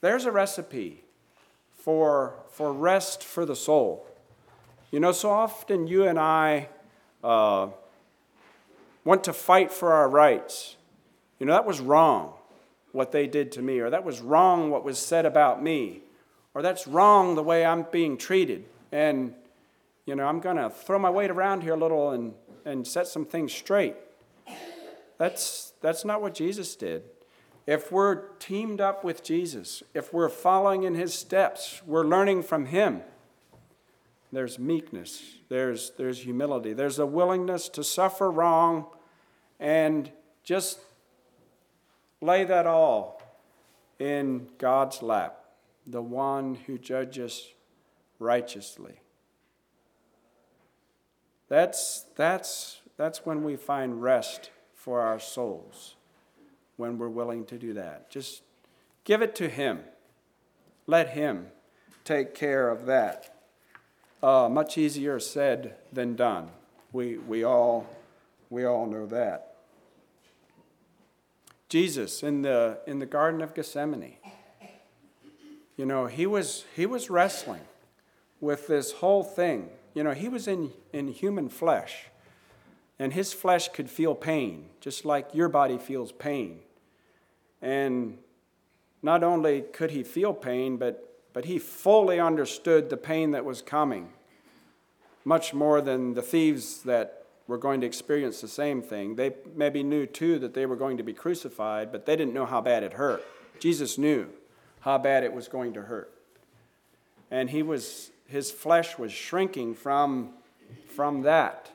there's 0.00 0.24
a 0.24 0.32
recipe 0.32 1.04
for, 1.70 2.34
for 2.50 2.72
rest 2.72 3.22
for 3.22 3.44
the 3.44 3.56
soul. 3.56 4.06
You 4.92 5.00
know, 5.00 5.12
so 5.12 5.30
often 5.30 5.88
you 5.88 6.06
and 6.06 6.18
I 6.18 6.68
uh, 7.24 7.68
want 9.04 9.24
to 9.24 9.32
fight 9.32 9.72
for 9.72 9.92
our 9.92 10.08
rights. 10.08 10.76
You 11.40 11.46
know, 11.46 11.52
that 11.52 11.66
was 11.66 11.80
wrong, 11.80 12.34
what 12.92 13.10
they 13.10 13.26
did 13.26 13.50
to 13.52 13.62
me, 13.62 13.80
or 13.80 13.90
that 13.90 14.04
was 14.04 14.20
wrong, 14.20 14.70
what 14.70 14.84
was 14.84 14.98
said 14.98 15.26
about 15.26 15.62
me, 15.62 16.02
or 16.54 16.62
that's 16.62 16.86
wrong, 16.86 17.34
the 17.34 17.42
way 17.42 17.66
I'm 17.66 17.84
being 17.90 18.16
treated. 18.16 18.64
And, 18.92 19.34
you 20.06 20.14
know, 20.14 20.24
I'm 20.24 20.38
going 20.40 20.56
to 20.56 20.70
throw 20.70 20.98
my 20.98 21.10
weight 21.10 21.30
around 21.30 21.62
here 21.62 21.74
a 21.74 21.76
little 21.76 22.12
and, 22.12 22.32
and 22.64 22.86
set 22.86 23.08
some 23.08 23.26
things 23.26 23.52
straight. 23.52 23.96
That's, 25.18 25.72
that's 25.80 26.04
not 26.04 26.22
what 26.22 26.34
Jesus 26.34 26.76
did. 26.76 27.02
If 27.66 27.90
we're 27.90 28.28
teamed 28.38 28.80
up 28.80 29.02
with 29.02 29.24
Jesus, 29.24 29.82
if 29.94 30.14
we're 30.14 30.28
following 30.28 30.84
in 30.84 30.94
his 30.94 31.12
steps, 31.12 31.82
we're 31.84 32.06
learning 32.06 32.44
from 32.44 32.66
him. 32.66 33.02
There's 34.36 34.58
meekness, 34.58 35.38
there's, 35.48 35.92
there's 35.96 36.20
humility, 36.20 36.74
there's 36.74 36.98
a 36.98 37.06
willingness 37.06 37.70
to 37.70 37.82
suffer 37.82 38.30
wrong 38.30 38.84
and 39.58 40.12
just 40.44 40.78
lay 42.20 42.44
that 42.44 42.66
all 42.66 43.22
in 43.98 44.48
God's 44.58 45.00
lap, 45.00 45.38
the 45.86 46.02
one 46.02 46.56
who 46.66 46.76
judges 46.76 47.48
righteously. 48.18 49.00
That's, 51.48 52.04
that's, 52.14 52.82
that's 52.98 53.24
when 53.24 53.42
we 53.42 53.56
find 53.56 54.02
rest 54.02 54.50
for 54.74 55.00
our 55.00 55.18
souls 55.18 55.96
when 56.76 56.98
we're 56.98 57.08
willing 57.08 57.46
to 57.46 57.56
do 57.56 57.72
that. 57.72 58.10
Just 58.10 58.42
give 59.04 59.22
it 59.22 59.34
to 59.36 59.48
Him. 59.48 59.80
Let 60.86 61.14
Him 61.14 61.46
take 62.04 62.34
care 62.34 62.68
of 62.68 62.84
that. 62.84 63.32
Uh, 64.22 64.48
much 64.50 64.78
easier 64.78 65.20
said 65.20 65.74
than 65.92 66.16
done. 66.16 66.48
We, 66.92 67.18
we, 67.18 67.44
all, 67.44 67.86
we 68.48 68.64
all 68.64 68.86
know 68.86 69.06
that. 69.06 69.56
Jesus 71.68 72.22
in 72.22 72.42
the, 72.42 72.78
in 72.86 72.98
the 72.98 73.06
Garden 73.06 73.42
of 73.42 73.54
Gethsemane, 73.54 74.16
you 75.76 75.84
know, 75.84 76.06
he 76.06 76.26
was, 76.26 76.64
he 76.74 76.86
was 76.86 77.10
wrestling 77.10 77.60
with 78.40 78.66
this 78.66 78.92
whole 78.92 79.22
thing. 79.22 79.68
You 79.94 80.02
know, 80.04 80.12
he 80.12 80.28
was 80.28 80.48
in, 80.48 80.72
in 80.92 81.08
human 81.08 81.48
flesh, 81.48 82.06
and 82.98 83.12
his 83.12 83.32
flesh 83.32 83.68
could 83.68 83.90
feel 83.90 84.14
pain, 84.14 84.70
just 84.80 85.04
like 85.04 85.34
your 85.34 85.48
body 85.48 85.76
feels 85.76 86.12
pain. 86.12 86.60
And 87.60 88.18
not 89.02 89.22
only 89.22 89.62
could 89.62 89.90
he 89.90 90.02
feel 90.02 90.32
pain, 90.32 90.78
but, 90.78 91.05
but 91.36 91.44
he 91.44 91.58
fully 91.58 92.18
understood 92.18 92.88
the 92.88 92.96
pain 92.96 93.32
that 93.32 93.44
was 93.44 93.60
coming, 93.60 94.08
much 95.22 95.52
more 95.52 95.82
than 95.82 96.14
the 96.14 96.22
thieves 96.22 96.80
that 96.84 97.26
were 97.46 97.58
going 97.58 97.78
to 97.82 97.86
experience 97.86 98.40
the 98.40 98.48
same 98.48 98.80
thing. 98.80 99.16
They 99.16 99.34
maybe 99.54 99.82
knew 99.82 100.06
too 100.06 100.38
that 100.38 100.54
they 100.54 100.64
were 100.64 100.76
going 100.76 100.96
to 100.96 101.02
be 101.02 101.12
crucified, 101.12 101.92
but 101.92 102.06
they 102.06 102.16
didn't 102.16 102.32
know 102.32 102.46
how 102.46 102.62
bad 102.62 102.82
it 102.82 102.94
hurt. 102.94 103.22
Jesus 103.60 103.98
knew 103.98 104.28
how 104.80 104.96
bad 104.96 105.24
it 105.24 105.32
was 105.34 105.46
going 105.46 105.74
to 105.74 105.82
hurt. 105.82 106.10
And 107.30 107.50
he 107.50 107.62
was, 107.62 108.12
his 108.26 108.50
flesh 108.50 108.96
was 108.96 109.12
shrinking 109.12 109.74
from, 109.74 110.30
from 110.88 111.20
that. 111.20 111.70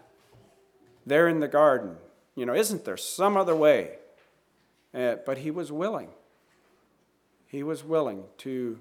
There 1.06 1.28
in 1.28 1.40
the 1.40 1.48
garden. 1.48 1.98
You 2.34 2.48
know, 2.48 2.56
isn't 2.56 2.84
there 2.84 2.98
some 2.98 3.38
other 3.38 3.56
way? 3.56 3.98
Uh, 4.92 5.18
but 5.24 5.38
he 5.38 5.52
was 5.52 5.72
willing. 5.72 6.10
He 7.46 7.62
was 7.62 7.84
willing 7.84 8.24
to, 8.40 8.80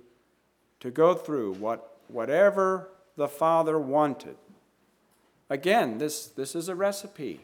to 0.80 0.90
go 0.90 1.14
through 1.14 1.54
what, 1.54 1.99
whatever 2.08 2.90
the 3.16 3.28
Father 3.28 3.78
wanted. 3.78 4.37
Again, 5.49 5.99
this, 5.99 6.26
this 6.26 6.54
is 6.54 6.68
a 6.68 6.75
recipe 6.75 7.40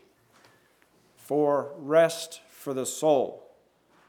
for 1.17 1.73
rest 1.77 2.41
for 2.49 2.73
the 2.73 2.87
soul. 2.87 3.51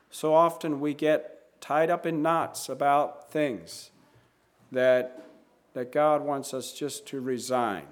So 0.09 0.33
often 0.33 0.79
we 0.79 0.93
get 0.93 1.59
tied 1.61 1.89
up 1.89 2.05
in 2.05 2.21
knots 2.21 2.69
about 2.69 3.31
things 3.31 3.91
that, 4.71 5.25
that 5.73 5.91
God 5.91 6.21
wants 6.21 6.53
us 6.53 6.71
just 6.71 7.05
to 7.07 7.19
resign 7.19 7.85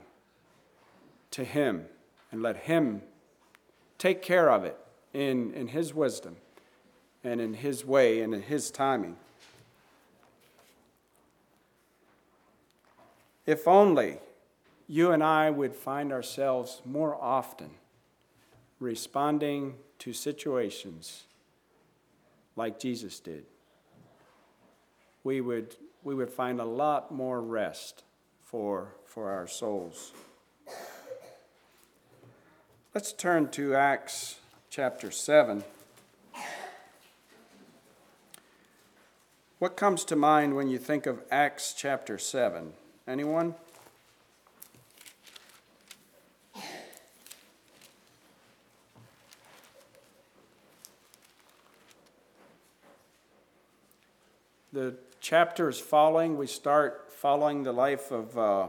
to 1.31 1.43
Him 1.43 1.85
and 2.31 2.41
let 2.41 2.57
Him 2.57 3.01
take 3.97 4.21
care 4.21 4.49
of 4.49 4.63
it 4.63 4.77
in, 5.13 5.51
in 5.53 5.69
His 5.69 5.93
wisdom 5.93 6.37
and 7.23 7.41
in 7.41 7.55
His 7.55 7.83
way 7.83 8.21
and 8.21 8.33
in 8.33 8.43
His 8.43 8.71
timing. 8.71 9.17
If 13.45 13.67
only 13.67 14.17
you 14.87 15.11
and 15.11 15.23
I 15.23 15.51
would 15.51 15.75
find 15.75 16.11
ourselves 16.11 16.81
more 16.83 17.15
often 17.15 17.69
responding 18.79 19.75
to 19.99 20.13
situations 20.13 21.23
like 22.55 22.79
Jesus 22.79 23.19
did, 23.19 23.45
we 25.23 25.41
would, 25.41 25.75
we 26.03 26.15
would 26.15 26.29
find 26.29 26.59
a 26.59 26.65
lot 26.65 27.11
more 27.11 27.41
rest 27.41 28.03
for, 28.43 28.95
for 29.05 29.29
our 29.29 29.47
souls. 29.47 30.11
Let's 32.93 33.13
turn 33.13 33.49
to 33.49 33.75
Acts 33.75 34.39
chapter 34.69 35.11
7. 35.11 35.63
What 39.59 39.77
comes 39.77 40.03
to 40.05 40.15
mind 40.15 40.55
when 40.55 40.69
you 40.69 40.77
think 40.77 41.05
of 41.05 41.21
Acts 41.29 41.73
chapter 41.77 42.17
7? 42.17 42.73
Anyone? 43.07 43.53
the 54.75 54.93
chapter 55.21 55.69
is 55.69 55.79
following. 55.79 56.37
We 56.37 56.47
start 56.47 57.09
following 57.09 57.63
the 57.63 57.71
life 57.71 58.11
of, 58.11 58.37
uh, 58.37 58.67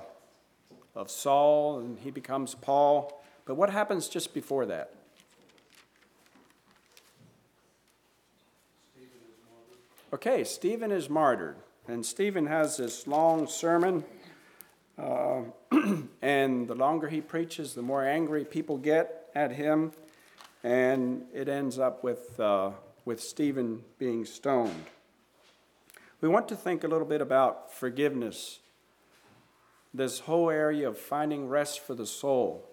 of 0.95 1.11
Saul, 1.11 1.81
and 1.81 1.99
he 1.99 2.13
becomes 2.13 2.55
Paul. 2.55 3.21
But 3.45 3.57
what 3.57 3.71
happens 3.71 4.09
just 4.09 4.33
before 4.33 4.67
that? 4.67 4.95
Okay, 10.13 10.45
Stephen 10.45 10.93
is 10.93 11.11
martyred. 11.11 11.57
And 11.89 12.07
Stephen 12.07 12.47
has 12.47 12.77
this 12.77 13.09
long 13.09 13.49
sermon. 13.49 14.05
Uh, 14.99 15.43
and 16.23 16.69
the 16.69 16.75
longer 16.75 17.09
he 17.09 17.21
preaches, 17.21 17.75
the 17.75 17.83
more 17.83 18.07
angry 18.07 18.45
people 18.45 18.79
get 18.79 19.29
at 19.35 19.53
him. 19.53 19.93
And 20.65 21.25
it 21.35 21.49
ends 21.49 21.79
up 21.79 22.03
with, 22.03 22.39
uh, 22.41 22.71
with 23.05 23.21
Stephen 23.21 23.85
being 23.99 24.25
stoned. 24.25 24.87
We 26.21 26.29
want 26.29 26.49
to 26.49 26.57
think 26.57 26.83
a 26.83 26.89
little 26.89 27.07
bit 27.07 27.21
about 27.21 27.73
forgiveness, 27.73 28.61
this 29.93 30.21
whole 30.21 30.51
area 30.51 30.89
of 30.89 30.99
finding 30.99 31.47
rest 31.47 31.81
for 31.81 31.95
the 31.95 32.07
soul. 32.07 32.65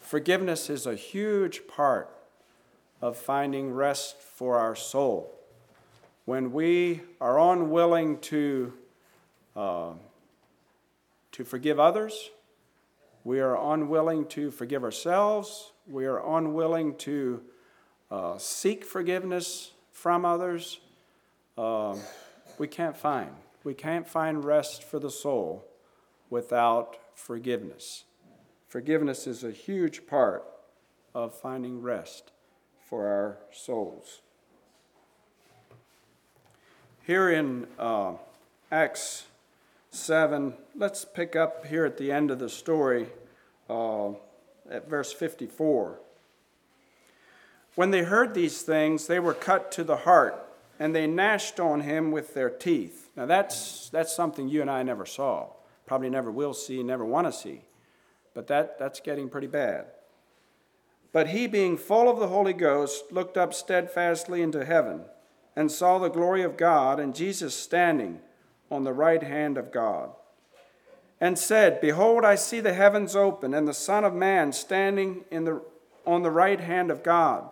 Forgiveness 0.00 0.68
is 0.68 0.84
a 0.84 0.94
huge 0.94 1.66
part 1.68 2.10
of 3.00 3.16
finding 3.16 3.72
rest 3.72 4.20
for 4.20 4.58
our 4.58 4.74
soul. 4.74 5.32
When 6.24 6.52
we 6.52 7.02
are 7.20 7.38
unwilling 7.38 8.18
to, 8.20 8.72
uh, 9.56 9.92
to 11.38 11.44
forgive 11.44 11.78
others, 11.78 12.30
we 13.22 13.38
are 13.38 13.56
unwilling 13.72 14.26
to 14.26 14.50
forgive 14.50 14.82
ourselves, 14.82 15.70
we 15.86 16.04
are 16.04 16.18
unwilling 16.36 16.96
to 16.96 17.40
uh, 18.10 18.36
seek 18.38 18.84
forgiveness 18.84 19.70
from 19.92 20.24
others. 20.24 20.80
Uh, 21.56 21.94
we 22.58 22.66
can't 22.66 22.96
find. 22.96 23.30
We 23.62 23.72
can't 23.72 24.04
find 24.04 24.44
rest 24.44 24.82
for 24.82 24.98
the 24.98 25.12
soul 25.12 25.64
without 26.28 26.96
forgiveness. 27.14 28.02
Forgiveness 28.66 29.28
is 29.28 29.44
a 29.44 29.52
huge 29.52 30.08
part 30.08 30.44
of 31.14 31.38
finding 31.38 31.80
rest 31.80 32.32
for 32.84 33.06
our 33.06 33.38
souls. 33.52 34.22
Here 37.06 37.30
in 37.30 37.68
uh, 37.78 38.14
Acts 38.72 39.27
7, 39.98 40.54
let's 40.74 41.04
pick 41.04 41.36
up 41.36 41.66
here 41.66 41.84
at 41.84 41.98
the 41.98 42.10
end 42.12 42.30
of 42.30 42.38
the 42.38 42.48
story 42.48 43.08
uh, 43.68 44.10
at 44.70 44.88
verse 44.88 45.12
54. 45.12 45.98
When 47.74 47.90
they 47.90 48.02
heard 48.02 48.34
these 48.34 48.62
things, 48.62 49.06
they 49.06 49.20
were 49.20 49.34
cut 49.34 49.70
to 49.72 49.84
the 49.84 49.98
heart 49.98 50.44
and 50.78 50.94
they 50.94 51.06
gnashed 51.06 51.60
on 51.60 51.82
him 51.82 52.10
with 52.12 52.34
their 52.34 52.50
teeth. 52.50 53.10
Now, 53.16 53.26
that's, 53.26 53.88
that's 53.90 54.14
something 54.14 54.48
you 54.48 54.60
and 54.60 54.70
I 54.70 54.82
never 54.82 55.06
saw, 55.06 55.48
probably 55.86 56.10
never 56.10 56.30
will 56.30 56.54
see, 56.54 56.82
never 56.82 57.04
want 57.04 57.26
to 57.26 57.32
see. 57.32 57.62
But 58.34 58.46
that, 58.46 58.78
that's 58.78 59.00
getting 59.00 59.28
pretty 59.28 59.46
bad. 59.46 59.86
But 61.12 61.28
he, 61.28 61.46
being 61.46 61.76
full 61.76 62.08
of 62.08 62.18
the 62.18 62.28
Holy 62.28 62.52
Ghost, 62.52 63.10
looked 63.10 63.36
up 63.36 63.54
steadfastly 63.54 64.42
into 64.42 64.64
heaven 64.64 65.02
and 65.56 65.72
saw 65.72 65.98
the 65.98 66.08
glory 66.08 66.42
of 66.42 66.56
God 66.56 67.00
and 67.00 67.14
Jesus 67.14 67.54
standing 67.54 68.20
on 68.70 68.84
the 68.84 68.92
right 68.92 69.22
hand 69.22 69.58
of 69.58 69.72
God. 69.72 70.10
And 71.20 71.38
said, 71.38 71.80
Behold, 71.80 72.24
I 72.24 72.36
see 72.36 72.60
the 72.60 72.74
heavens 72.74 73.16
open 73.16 73.52
and 73.54 73.66
the 73.66 73.74
Son 73.74 74.04
of 74.04 74.14
Man 74.14 74.52
standing 74.52 75.24
in 75.30 75.44
the, 75.44 75.62
on 76.06 76.22
the 76.22 76.30
right 76.30 76.60
hand 76.60 76.90
of 76.90 77.02
God. 77.02 77.50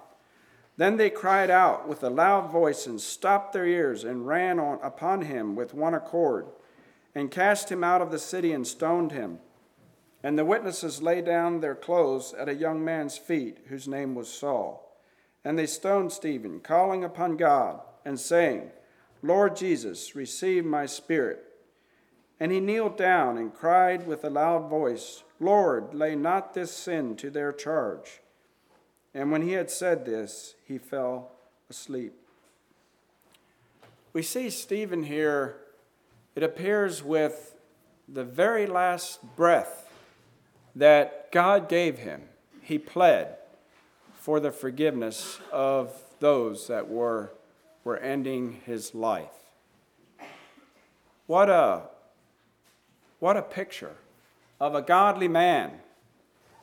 Then 0.76 0.98
they 0.98 1.10
cried 1.10 1.50
out 1.50 1.88
with 1.88 2.02
a 2.02 2.10
loud 2.10 2.50
voice 2.50 2.86
and 2.86 3.00
stopped 3.00 3.52
their 3.52 3.66
ears 3.66 4.04
and 4.04 4.26
ran 4.26 4.60
on 4.60 4.78
upon 4.82 5.22
him 5.22 5.56
with 5.56 5.74
one 5.74 5.94
accord 5.94 6.46
and 7.14 7.30
cast 7.30 7.72
him 7.72 7.82
out 7.82 8.02
of 8.02 8.10
the 8.10 8.18
city 8.18 8.52
and 8.52 8.66
stoned 8.66 9.10
him. 9.10 9.38
And 10.22 10.38
the 10.38 10.44
witnesses 10.44 11.00
lay 11.00 11.22
down 11.22 11.60
their 11.60 11.74
clothes 11.74 12.34
at 12.34 12.48
a 12.48 12.54
young 12.54 12.84
man's 12.84 13.16
feet, 13.16 13.58
whose 13.68 13.88
name 13.88 14.14
was 14.14 14.28
Saul. 14.28 15.00
And 15.44 15.58
they 15.58 15.66
stoned 15.66 16.12
Stephen, 16.12 16.60
calling 16.60 17.04
upon 17.04 17.36
God 17.36 17.80
and 18.04 18.20
saying, 18.20 18.70
Lord 19.26 19.56
Jesus, 19.56 20.14
receive 20.14 20.64
my 20.64 20.86
spirit. 20.86 21.42
And 22.38 22.52
he 22.52 22.60
kneeled 22.60 22.96
down 22.96 23.38
and 23.38 23.52
cried 23.52 24.06
with 24.06 24.24
a 24.24 24.30
loud 24.30 24.68
voice, 24.68 25.24
Lord, 25.40 25.94
lay 25.94 26.14
not 26.14 26.54
this 26.54 26.70
sin 26.70 27.16
to 27.16 27.30
their 27.30 27.52
charge. 27.52 28.20
And 29.14 29.32
when 29.32 29.42
he 29.42 29.52
had 29.52 29.70
said 29.70 30.04
this, 30.04 30.54
he 30.64 30.78
fell 30.78 31.32
asleep. 31.70 32.12
We 34.12 34.22
see 34.22 34.50
Stephen 34.50 35.02
here, 35.02 35.56
it 36.34 36.42
appears 36.42 37.02
with 37.02 37.56
the 38.08 38.24
very 38.24 38.66
last 38.66 39.20
breath 39.36 39.90
that 40.74 41.32
God 41.32 41.68
gave 41.68 41.98
him. 41.98 42.22
He 42.60 42.78
pled 42.78 43.36
for 44.14 44.40
the 44.40 44.50
forgiveness 44.50 45.38
of 45.52 45.92
those 46.20 46.66
that 46.68 46.88
were, 46.88 47.32
were 47.86 47.98
ending 47.98 48.60
his 48.66 48.96
life. 48.96 49.30
What 51.28 51.48
a, 51.48 51.82
what 53.20 53.36
a 53.36 53.42
picture 53.42 53.94
of 54.58 54.74
a 54.74 54.82
godly 54.82 55.28
man 55.28 55.70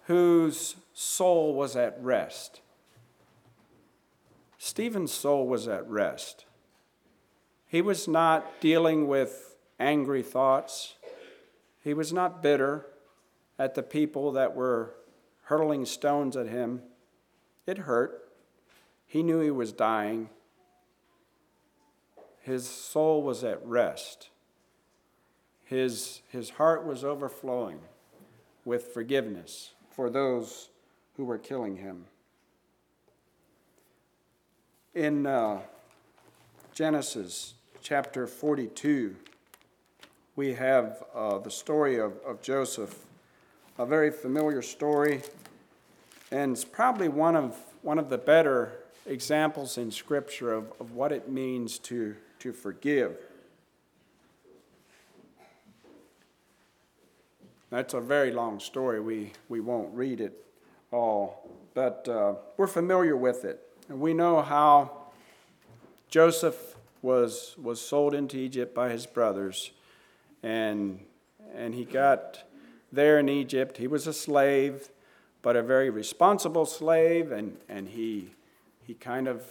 whose 0.07 0.75
soul 0.93 1.55
was 1.55 1.77
at 1.77 1.97
rest. 2.03 2.59
Stephen's 4.57 5.13
soul 5.13 5.47
was 5.47 5.65
at 5.65 5.89
rest. 5.89 6.43
He 7.69 7.81
was 7.81 8.05
not 8.05 8.59
dealing 8.59 9.07
with 9.07 9.55
angry 9.79 10.23
thoughts. 10.23 10.95
He 11.81 11.93
was 11.93 12.11
not 12.11 12.43
bitter 12.43 12.85
at 13.57 13.75
the 13.75 13.83
people 13.83 14.33
that 14.33 14.57
were 14.57 14.93
hurling 15.43 15.85
stones 15.85 16.35
at 16.35 16.47
him. 16.47 16.81
It 17.65 17.77
hurt. 17.77 18.29
He 19.07 19.23
knew 19.23 19.39
he 19.39 19.51
was 19.51 19.71
dying. 19.71 20.29
His 22.43 22.67
soul 22.67 23.23
was 23.23 23.43
at 23.45 23.65
rest. 23.65 24.29
His, 25.63 26.21
his 26.29 26.51
heart 26.51 26.85
was 26.85 27.03
overflowing 27.03 27.79
with 28.65 28.93
forgiveness 28.93 29.71
for 29.89 30.09
those 30.09 30.69
who 31.15 31.23
were 31.23 31.37
killing 31.37 31.77
him. 31.77 32.03
In 34.93 35.25
uh, 35.25 35.61
Genesis 36.73 37.53
chapter 37.81 38.27
42, 38.27 39.15
we 40.35 40.53
have 40.53 41.01
uh, 41.15 41.37
the 41.37 41.49
story 41.49 41.97
of, 41.97 42.13
of 42.25 42.41
Joseph, 42.41 43.05
a 43.77 43.85
very 43.85 44.11
familiar 44.11 44.61
story, 44.61 45.21
and 46.29 46.51
it's 46.51 46.65
probably 46.65 47.07
one 47.07 47.37
of, 47.37 47.55
one 47.83 47.97
of 47.97 48.09
the 48.09 48.17
better 48.17 48.73
examples 49.05 49.77
in 49.77 49.91
Scripture 49.91 50.51
of, 50.53 50.73
of 50.79 50.91
what 50.91 51.11
it 51.11 51.29
means 51.29 51.79
to, 51.79 52.15
to 52.43 52.51
forgive. 52.51 53.15
That's 57.69 57.93
a 57.93 58.01
very 58.01 58.31
long 58.31 58.59
story. 58.59 58.99
We, 58.99 59.31
we 59.47 59.61
won't 59.61 59.95
read 59.95 60.19
it 60.19 60.45
all, 60.91 61.49
but 61.73 62.05
uh, 62.09 62.33
we're 62.57 62.67
familiar 62.67 63.15
with 63.15 63.45
it. 63.45 63.61
And 63.87 64.01
we 64.01 64.13
know 64.13 64.41
how 64.41 64.91
Joseph 66.09 66.75
was, 67.01 67.55
was 67.57 67.79
sold 67.79 68.13
into 68.13 68.35
Egypt 68.35 68.75
by 68.75 68.89
his 68.89 69.05
brothers, 69.05 69.71
and, 70.43 70.99
and 71.55 71.73
he 71.73 71.85
got 71.85 72.43
there 72.91 73.19
in 73.19 73.29
Egypt. 73.29 73.77
He 73.77 73.87
was 73.87 74.05
a 74.05 74.13
slave, 74.13 74.89
but 75.41 75.55
a 75.55 75.63
very 75.63 75.89
responsible 75.89 76.65
slave, 76.65 77.31
and, 77.31 77.55
and 77.69 77.87
he, 77.87 78.31
he 78.85 78.95
kind 78.95 79.29
of 79.29 79.43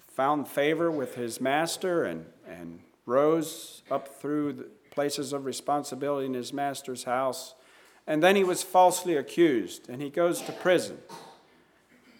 found 0.00 0.48
favor 0.48 0.90
with 0.90 1.14
his 1.14 1.40
master 1.40 2.04
and, 2.04 2.26
and 2.46 2.80
rose 3.06 3.82
up 3.90 4.08
through 4.08 4.52
the 4.52 4.66
places 4.90 5.32
of 5.32 5.44
responsibility 5.44 6.26
in 6.26 6.34
his 6.34 6.52
master's 6.52 7.04
house. 7.04 7.54
And 8.06 8.22
then 8.22 8.36
he 8.36 8.44
was 8.44 8.62
falsely 8.62 9.16
accused, 9.16 9.88
and 9.88 10.02
he 10.02 10.10
goes 10.10 10.42
to 10.42 10.52
prison. 10.52 10.98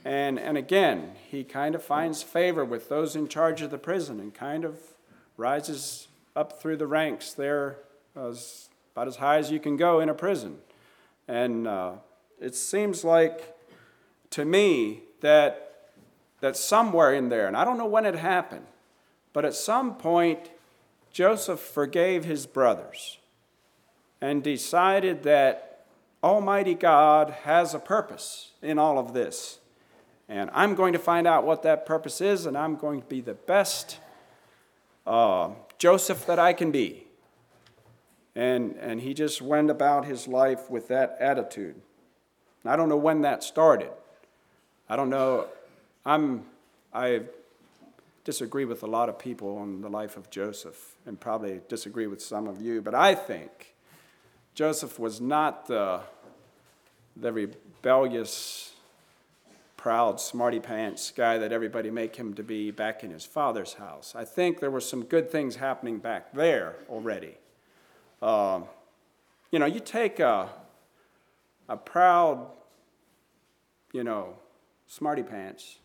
And, 0.05 0.39
and 0.39 0.57
again, 0.57 1.13
he 1.29 1.45
kind 1.45 1.75
of 1.75 1.83
finds 1.83 2.23
favor 2.23 2.65
with 2.65 2.89
those 2.89 3.17
in 3.17 3.29
charge 3.29 3.61
of 3.61 3.71
the 3.71 3.79
prison 3.79 4.21
and 4.21 4.33
kind 4.33 4.65
of 4.65 4.79
rises 5.37 6.09
up 6.37 6.61
through 6.61 6.77
the 6.77 6.87
ranks 6.87 7.33
there 7.33 7.79
as, 8.17 8.69
about 8.93 9.09
as 9.09 9.17
high 9.17 9.39
as 9.39 9.51
you 9.51 9.59
can 9.59 9.77
go 9.77 10.01
in 10.01 10.09
a 10.09 10.15
prison. 10.15 10.59
And 11.29 11.67
uh, 11.67 11.93
it 12.41 12.55
seems 12.55 13.05
like 13.05 13.57
to 14.31 14.45
me 14.45 15.03
that, 15.21 15.70
that 16.41 16.57
somewhere 16.57 17.13
in 17.13 17.29
there, 17.29 17.47
and 17.47 17.57
I 17.57 17.65
don't 17.65 17.79
know 17.79 17.87
when 17.87 18.07
it 18.07 18.17
happened, 18.17 18.67
but 19.33 19.45
at 19.45 19.55
some 19.55 19.95
point, 19.95 20.51
Joseph 21.13 21.61
forgave 21.61 22.25
his 22.25 22.47
brothers 22.47 23.19
and 24.21 24.43
decided 24.43 25.23
that 25.25 25.85
Almighty 26.23 26.75
God 26.75 27.31
has 27.43 27.75
a 27.75 27.79
purpose 27.79 28.53
in 28.63 28.79
all 28.79 28.99
of 28.99 29.15
this. 29.15 29.59
And 30.29 30.51
I'm 30.53 30.75
going 30.75 30.93
to 30.93 30.99
find 30.99 31.27
out 31.27 31.45
what 31.45 31.63
that 31.63 31.87
purpose 31.87 32.21
is, 32.21 32.47
and 32.47 32.57
I'm 32.57 32.77
going 32.77 33.01
to 33.01 33.07
be 33.09 33.21
the 33.21 33.35
best 33.35 33.99
uh, 35.07 35.51
Joseph 35.79 36.27
that 36.27 36.39
I 36.39 36.53
can 36.53 36.71
be. 36.71 37.07
And, 38.37 38.77
and 38.77 39.01
he 39.01 39.13
just 39.13 39.43
went 39.43 39.71
about 39.71 40.05
his 40.05 40.29
life 40.29 40.71
with 40.71 40.89
that 40.89 41.17
attitude. 41.19 41.75
I 42.65 42.77
don't 42.77 42.89
know 42.89 42.97
when 42.97 43.23
that 43.23 43.43
started. 43.43 43.91
I 44.89 44.97
don't 44.97 45.11
know. 45.11 45.49
I'm, 46.05 46.45
I 46.93 47.23
disagree 48.25 48.65
with 48.65 48.83
a 48.83 48.87
lot 48.87 49.09
of 49.09 49.19
people 49.19 49.59
on 49.59 49.81
the 49.81 49.89
life 49.89 50.17
of 50.17 50.31
Joseph, 50.31 50.97
and 51.07 51.19
probably 51.19 51.61
disagree 51.69 52.07
with 52.07 52.23
some 52.23 52.47
of 52.47 52.61
you, 52.61 52.81
but 52.81 52.95
I 52.95 53.15
think 53.15 53.75
Joseph 54.55 54.99
was 54.99 55.21
not 55.21 55.67
the, 55.67 56.01
the 57.17 57.33
rebellious 57.33 58.73
proud, 59.77 60.21
smarty 60.21 60.61
pants 60.61 61.11
guy 61.11 61.39
that 61.39 61.53
everybody 61.53 61.91
make 61.91 62.15
him 62.17 62.35
to 62.35 62.43
be 62.43 62.71
back 62.71 63.03
in 63.03 63.11
his 63.11 63.25
father's 63.25 63.75
house. 63.75 64.15
I 64.15 64.27
think 64.27 64.61
there 64.61 64.71
were 64.71 64.81
some 64.81 65.05
good 65.05 65.31
things 65.31 65.57
happening 65.57 65.99
back 65.99 66.35
there 66.35 66.77
already. 66.91 67.39
Uh, 68.21 68.61
you 69.51 69.59
know, 69.59 69.65
you 69.65 69.81
take 69.81 70.21
a, 70.21 70.51
a 71.67 71.79
proud, 71.79 72.47
you 73.95 74.05
know, 74.05 74.37
smarty 74.87 75.23
pants, 75.23 75.79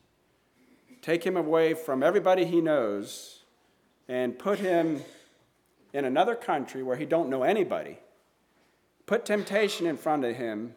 take 1.05 1.23
him 1.23 1.37
away 1.37 1.75
from 1.75 2.01
everybody 2.01 2.45
he 2.45 2.59
knows, 2.59 3.43
and 4.07 4.39
put 4.39 4.57
him 4.57 5.03
in 5.93 6.03
another 6.03 6.33
country 6.33 6.81
where 6.81 6.95
he 6.95 7.05
don't 7.05 7.29
know 7.29 7.43
anybody. 7.43 7.99
Put 9.05 9.23
temptation 9.23 9.85
in 9.85 9.97
front 9.97 10.25
of 10.25 10.35
him, 10.35 10.73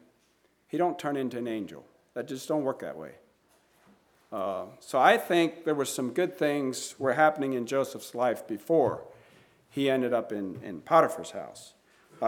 he 0.67 0.77
don't 0.77 0.99
turn 0.99 1.17
into 1.17 1.39
an 1.39 1.49
angel. 1.49 1.83
That 2.13 2.29
just 2.29 2.47
don't 2.47 2.63
work 2.63 2.81
that 2.81 2.99
way. 2.99 3.13
Uh, 4.31 4.67
so 4.81 4.99
I 4.99 5.17
think 5.17 5.65
there 5.65 5.75
were 5.75 5.87
some 5.87 6.11
good 6.11 6.37
things 6.37 6.95
were 6.99 7.15
happening 7.15 7.55
in 7.55 7.65
Joseph's 7.65 8.15
life 8.15 8.47
before 8.47 9.05
he 9.71 9.89
ended 9.89 10.13
up 10.13 10.31
in, 10.31 10.61
in 10.63 10.83
Potiphar's 10.83 11.31
house. 11.31 11.73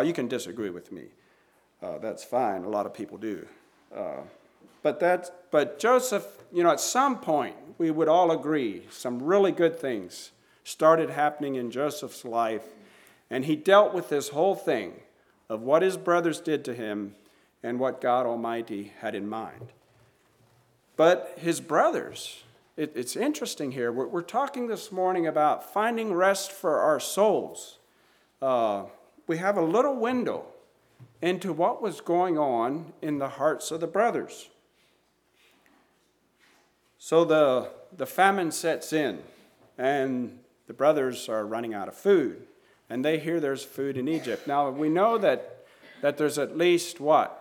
You 0.02 0.14
can 0.14 0.26
disagree 0.26 0.70
with 0.70 0.90
me. 0.90 1.08
Uh, 1.82 1.98
that's 1.98 2.24
fine. 2.24 2.64
A 2.64 2.68
lot 2.70 2.86
of 2.86 2.94
people 2.94 3.18
do. 3.18 3.46
Uh, 3.94 4.22
but 4.82 5.00
that, 5.00 5.50
but 5.50 5.78
Joseph, 5.78 6.26
you 6.52 6.62
know, 6.62 6.70
at 6.70 6.80
some 6.80 7.18
point 7.18 7.56
we 7.78 7.90
would 7.90 8.08
all 8.08 8.30
agree 8.30 8.82
some 8.90 9.22
really 9.22 9.52
good 9.52 9.78
things 9.78 10.32
started 10.64 11.10
happening 11.10 11.56
in 11.56 11.70
Joseph's 11.70 12.24
life, 12.24 12.64
and 13.28 13.44
he 13.44 13.56
dealt 13.56 13.92
with 13.92 14.08
this 14.08 14.28
whole 14.28 14.54
thing 14.54 14.94
of 15.48 15.62
what 15.62 15.82
his 15.82 15.96
brothers 15.96 16.40
did 16.40 16.64
to 16.64 16.74
him 16.74 17.14
and 17.62 17.78
what 17.78 18.00
God 18.00 18.26
Almighty 18.26 18.92
had 19.00 19.14
in 19.14 19.28
mind. 19.28 19.72
But 20.96 21.34
his 21.36 21.60
brothers, 21.60 22.44
it, 22.76 22.92
it's 22.94 23.16
interesting 23.16 23.72
here. 23.72 23.90
We're, 23.90 24.06
we're, 24.06 24.22
talking 24.22 24.68
this 24.68 24.92
morning 24.92 25.26
about 25.26 25.72
finding 25.72 26.12
rest 26.12 26.52
for 26.52 26.78
our 26.78 27.00
souls. 27.00 27.78
Uh, 28.40 28.84
we 29.26 29.38
have 29.38 29.56
a 29.56 29.62
little 29.62 29.96
window 29.96 30.44
into 31.22 31.52
what 31.52 31.82
was 31.82 32.00
going 32.00 32.38
on 32.38 32.92
in 33.02 33.18
the 33.18 33.28
hearts 33.28 33.70
of 33.70 33.80
the 33.80 33.86
brothers. 33.86 34.48
So 37.02 37.24
the, 37.24 37.68
the 37.96 38.06
famine 38.06 38.52
sets 38.52 38.92
in, 38.92 39.18
and 39.78 40.38
the 40.66 40.74
brothers 40.74 41.28
are 41.28 41.44
running 41.44 41.74
out 41.74 41.88
of 41.88 41.94
food, 41.94 42.46
and 42.88 43.02
they 43.02 43.18
hear 43.18 43.40
there's 43.40 43.64
food 43.64 43.96
in 43.96 44.06
Egypt. 44.06 44.46
Now, 44.46 44.70
we 44.70 44.88
know 44.90 45.18
that, 45.18 45.64
that 46.02 46.18
there's 46.18 46.38
at 46.38 46.56
least 46.56 47.00
what? 47.00 47.36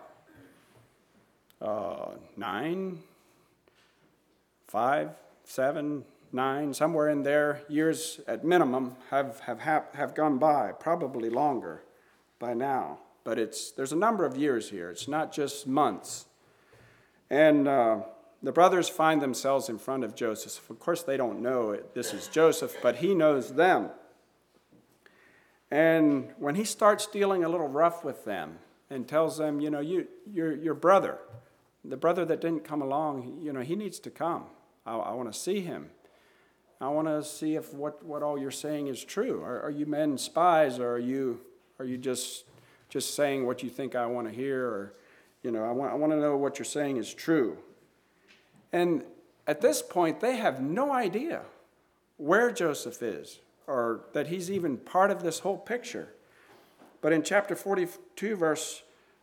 Uh, 1.60 2.12
nine 2.36 2.98
five, 4.66 5.10
seven, 5.42 6.04
nine, 6.32 6.72
somewhere 6.72 7.08
in 7.08 7.24
there, 7.24 7.60
years 7.68 8.20
at 8.28 8.44
minimum 8.44 8.94
have, 9.10 9.40
have, 9.40 9.84
have 9.92 10.14
gone 10.14 10.38
by, 10.38 10.70
probably 10.70 11.28
longer 11.28 11.82
by 12.38 12.54
now. 12.54 12.96
But 13.24 13.38
it's, 13.38 13.72
there's 13.72 13.92
a 13.92 13.96
number 13.96 14.24
of 14.24 14.36
years 14.36 14.70
here, 14.70 14.88
it's 14.88 15.08
not 15.08 15.32
just 15.32 15.66
months. 15.66 16.26
And 17.28 17.66
uh, 17.66 17.98
the 18.42 18.52
brothers 18.52 18.88
find 18.88 19.20
themselves 19.20 19.68
in 19.68 19.78
front 19.78 20.04
of 20.04 20.14
Joseph. 20.14 20.68
Of 20.70 20.78
course, 20.78 21.02
they 21.02 21.16
don't 21.16 21.40
know 21.40 21.78
this 21.94 22.14
is 22.14 22.28
Joseph, 22.28 22.76
but 22.82 22.96
he 22.96 23.14
knows 23.14 23.54
them. 23.54 23.90
And 25.70 26.30
when 26.38 26.54
he 26.54 26.64
starts 26.64 27.06
dealing 27.06 27.44
a 27.44 27.48
little 27.48 27.68
rough 27.68 28.02
with 28.02 28.24
them 28.24 28.58
and 28.88 29.06
tells 29.06 29.38
them, 29.38 29.60
you 29.60 29.70
know, 29.70 29.80
you, 29.80 30.08
your, 30.26 30.52
your 30.52 30.74
brother, 30.74 31.18
the 31.84 31.96
brother 31.96 32.24
that 32.24 32.40
didn't 32.40 32.64
come 32.64 32.82
along, 32.82 33.38
you 33.40 33.52
know, 33.52 33.60
he 33.60 33.76
needs 33.76 34.00
to 34.00 34.10
come. 34.10 34.46
I, 34.84 34.96
I 34.96 35.12
want 35.12 35.32
to 35.32 35.38
see 35.38 35.60
him. 35.60 35.90
I 36.80 36.88
want 36.88 37.08
to 37.08 37.22
see 37.22 37.56
if 37.56 37.74
what, 37.74 38.04
what 38.04 38.22
all 38.22 38.38
you're 38.38 38.50
saying 38.50 38.88
is 38.88 39.04
true. 39.04 39.42
Are, 39.42 39.62
are 39.62 39.70
you 39.70 39.86
men 39.86 40.16
spies, 40.16 40.78
or 40.78 40.92
are 40.92 40.98
you, 40.98 41.40
are 41.78 41.84
you 41.84 41.98
just, 41.98 42.44
just 42.88 43.14
saying 43.14 43.46
what 43.46 43.62
you 43.62 43.68
think 43.68 43.94
I 43.94 44.06
want 44.06 44.26
to 44.28 44.34
hear? 44.34 44.66
Or, 44.66 44.94
you 45.42 45.50
know, 45.50 45.62
I 45.62 45.72
want, 45.72 45.92
I 45.92 45.94
want 45.94 46.12
to 46.12 46.18
know 46.18 46.36
what 46.36 46.58
you're 46.58 46.64
saying 46.64 46.96
is 46.96 47.12
true. 47.12 47.58
And 48.72 49.04
at 49.46 49.60
this 49.60 49.82
point, 49.82 50.20
they 50.20 50.36
have 50.36 50.60
no 50.60 50.92
idea 50.92 51.42
where 52.16 52.50
Joseph 52.50 53.02
is 53.02 53.40
or 53.66 54.00
that 54.12 54.26
he's 54.26 54.50
even 54.50 54.76
part 54.76 55.10
of 55.10 55.22
this 55.22 55.40
whole 55.40 55.56
picture. 55.56 56.08
But 57.00 57.12
in 57.12 57.22
chapter 57.22 57.54
42, 57.54 58.36
verse, 58.36 58.82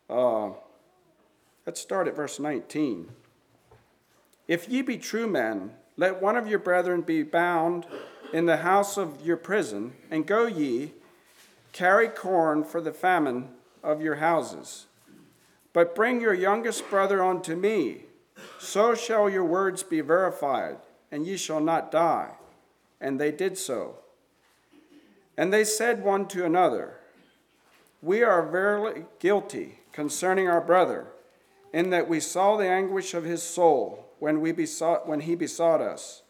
uh, 0.09 0.51
let's 1.65 1.81
start 1.81 2.07
at 2.07 2.15
verse 2.15 2.39
19. 2.39 3.09
If 4.47 4.69
ye 4.69 4.81
be 4.81 4.97
true 4.97 5.27
men, 5.27 5.71
let 5.97 6.21
one 6.21 6.37
of 6.37 6.47
your 6.47 6.59
brethren 6.59 7.01
be 7.01 7.23
bound 7.23 7.85
in 8.31 8.45
the 8.45 8.57
house 8.57 8.97
of 8.97 9.25
your 9.25 9.37
prison, 9.37 9.93
and 10.09 10.25
go 10.25 10.45
ye, 10.45 10.93
carry 11.73 12.07
corn 12.07 12.63
for 12.63 12.81
the 12.81 12.93
famine 12.93 13.49
of 13.83 14.01
your 14.01 14.15
houses. 14.15 14.87
But 15.73 15.95
bring 15.95 16.21
your 16.21 16.33
youngest 16.33 16.89
brother 16.89 17.23
unto 17.23 17.55
me, 17.55 18.06
so 18.59 18.95
shall 18.95 19.29
your 19.29 19.45
words 19.45 19.83
be 19.83 20.01
verified, 20.01 20.77
and 21.11 21.25
ye 21.25 21.37
shall 21.37 21.59
not 21.59 21.91
die. 21.91 22.31
And 22.99 23.19
they 23.19 23.31
did 23.31 23.57
so. 23.57 23.97
And 25.37 25.53
they 25.53 25.63
said 25.63 26.03
one 26.03 26.27
to 26.29 26.45
another, 26.45 26.97
We 28.01 28.23
are 28.23 28.45
verily 28.45 29.05
guilty 29.19 29.79
concerning 29.91 30.47
our 30.47 30.61
brother, 30.61 31.07
in 31.73 31.89
that 31.91 32.09
we 32.09 32.19
saw 32.19 32.57
the 32.57 32.67
anguish 32.67 33.13
of 33.13 33.23
his 33.23 33.43
soul 33.43 34.07
when, 34.19 34.41
we 34.41 34.51
besought, 34.51 35.07
when 35.07 35.21
he 35.21 35.35
besought 35.35 35.81
us, 35.81 36.23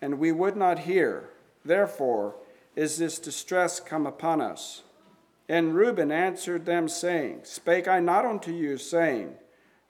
and 0.00 0.18
we 0.18 0.30
would 0.32 0.56
not 0.56 0.80
hear. 0.80 1.30
Therefore 1.64 2.36
is 2.76 2.98
this 2.98 3.18
distress 3.18 3.80
come 3.80 4.06
upon 4.06 4.40
us. 4.40 4.82
And 5.48 5.74
Reuben 5.74 6.12
answered 6.12 6.66
them, 6.66 6.88
saying, 6.88 7.40
Spake 7.44 7.88
I 7.88 8.00
not 8.00 8.26
unto 8.26 8.52
you, 8.52 8.76
saying, 8.76 9.34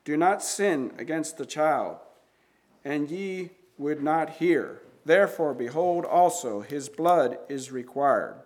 Do 0.07 0.17
not 0.17 0.41
sin 0.41 0.93
against 0.99 1.37
the 1.37 1.45
child, 1.45 1.97
and 2.85 3.11
ye 3.11 3.51
would 3.77 4.01
not 4.01 4.31
hear. 4.31 4.81
Therefore, 5.05 5.53
behold, 5.53 6.05
also 6.05 6.61
his 6.61 6.89
blood 6.89 7.39
is 7.49 7.73
required. 7.73 8.37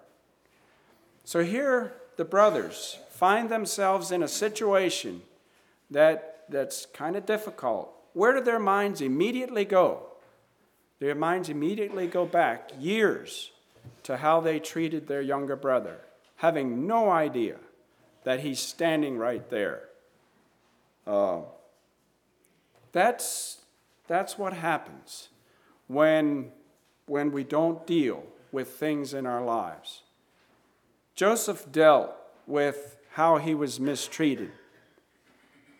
So 1.25 1.45
here 1.45 1.93
the 2.17 2.25
brothers 2.25 2.99
find 3.11 3.51
themselves 3.51 4.11
in 4.11 4.23
a 4.23 4.29
situation 4.29 5.21
that, 5.91 6.45
that's 6.49 6.87
kind 6.87 7.15
of 7.15 7.27
difficult 7.27 7.93
where 8.15 8.33
do 8.33 8.41
their 8.41 8.59
minds 8.59 9.03
immediately 9.03 9.67
go? 9.67 10.07
Their 10.99 11.15
minds 11.15 11.51
immediately 11.51 12.07
go 12.07 12.25
back 12.25 12.71
years 12.79 13.53
to 14.05 14.17
how 14.17 14.41
they 14.41 14.59
treated 14.59 15.07
their 15.07 15.21
younger 15.21 15.57
brother, 15.57 15.99
having 16.37 16.87
no 16.87 17.11
idea 17.11 17.57
that 18.25 18.41
he's 18.41 18.61
standing 18.61 19.19
right 19.19 19.49
there. 19.51 19.90
Uh, 21.07 21.41
that's, 22.93 23.59
that's 24.07 24.39
what 24.39 24.53
happens 24.53 25.29
when, 25.89 26.53
when 27.07 27.33
we 27.33 27.45
don't 27.45 27.87
deal 27.87 28.25
with 28.53 28.69
things 28.69 29.15
in 29.15 29.27
our 29.27 29.45
lives. 29.45 30.03
Joseph 31.15 31.71
dealt 31.71 32.13
with 32.47 32.97
how 33.13 33.37
he 33.37 33.55
was 33.55 33.79
mistreated, 33.79 34.51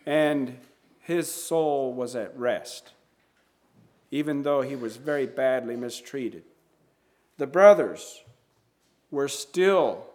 and 0.05 0.57
his 0.99 1.31
soul 1.31 1.93
was 1.93 2.15
at 2.15 2.37
rest, 2.37 2.91
even 4.11 4.43
though 4.43 4.61
he 4.61 4.75
was 4.75 4.97
very 4.97 5.25
badly 5.25 5.75
mistreated. 5.75 6.43
The 7.37 7.47
brothers 7.47 8.23
were 9.09 9.27
still, 9.27 10.05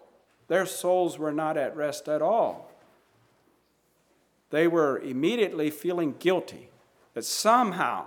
their 0.49 0.67
souls 0.67 1.19
were 1.19 1.33
not 1.33 1.57
at 1.57 1.77
rest 1.77 2.09
at 2.09 2.23
all. 2.23 2.66
They 4.51 4.69
were 4.69 4.99
immediately 4.99 5.71
feeling 5.71 6.15
guilty 6.19 6.69
that 7.15 7.25
somehow 7.25 8.07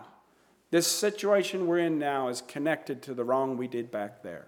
this 0.71 0.87
situation 0.87 1.67
we're 1.67 1.79
in 1.79 1.97
now 1.97 2.27
is 2.27 2.41
connected 2.41 3.01
to 3.03 3.13
the 3.13 3.23
wrong 3.23 3.57
we 3.57 3.67
did 3.67 3.89
back 3.91 4.21
there. 4.21 4.47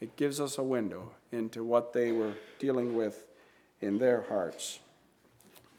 It 0.00 0.16
gives 0.16 0.40
us 0.40 0.58
a 0.58 0.62
window 0.62 1.12
into 1.32 1.62
what 1.62 1.92
they 1.92 2.12
were 2.12 2.34
dealing 2.58 2.96
with 2.96 3.26
in 3.80 3.98
their 3.98 4.22
hearts. 4.22 4.78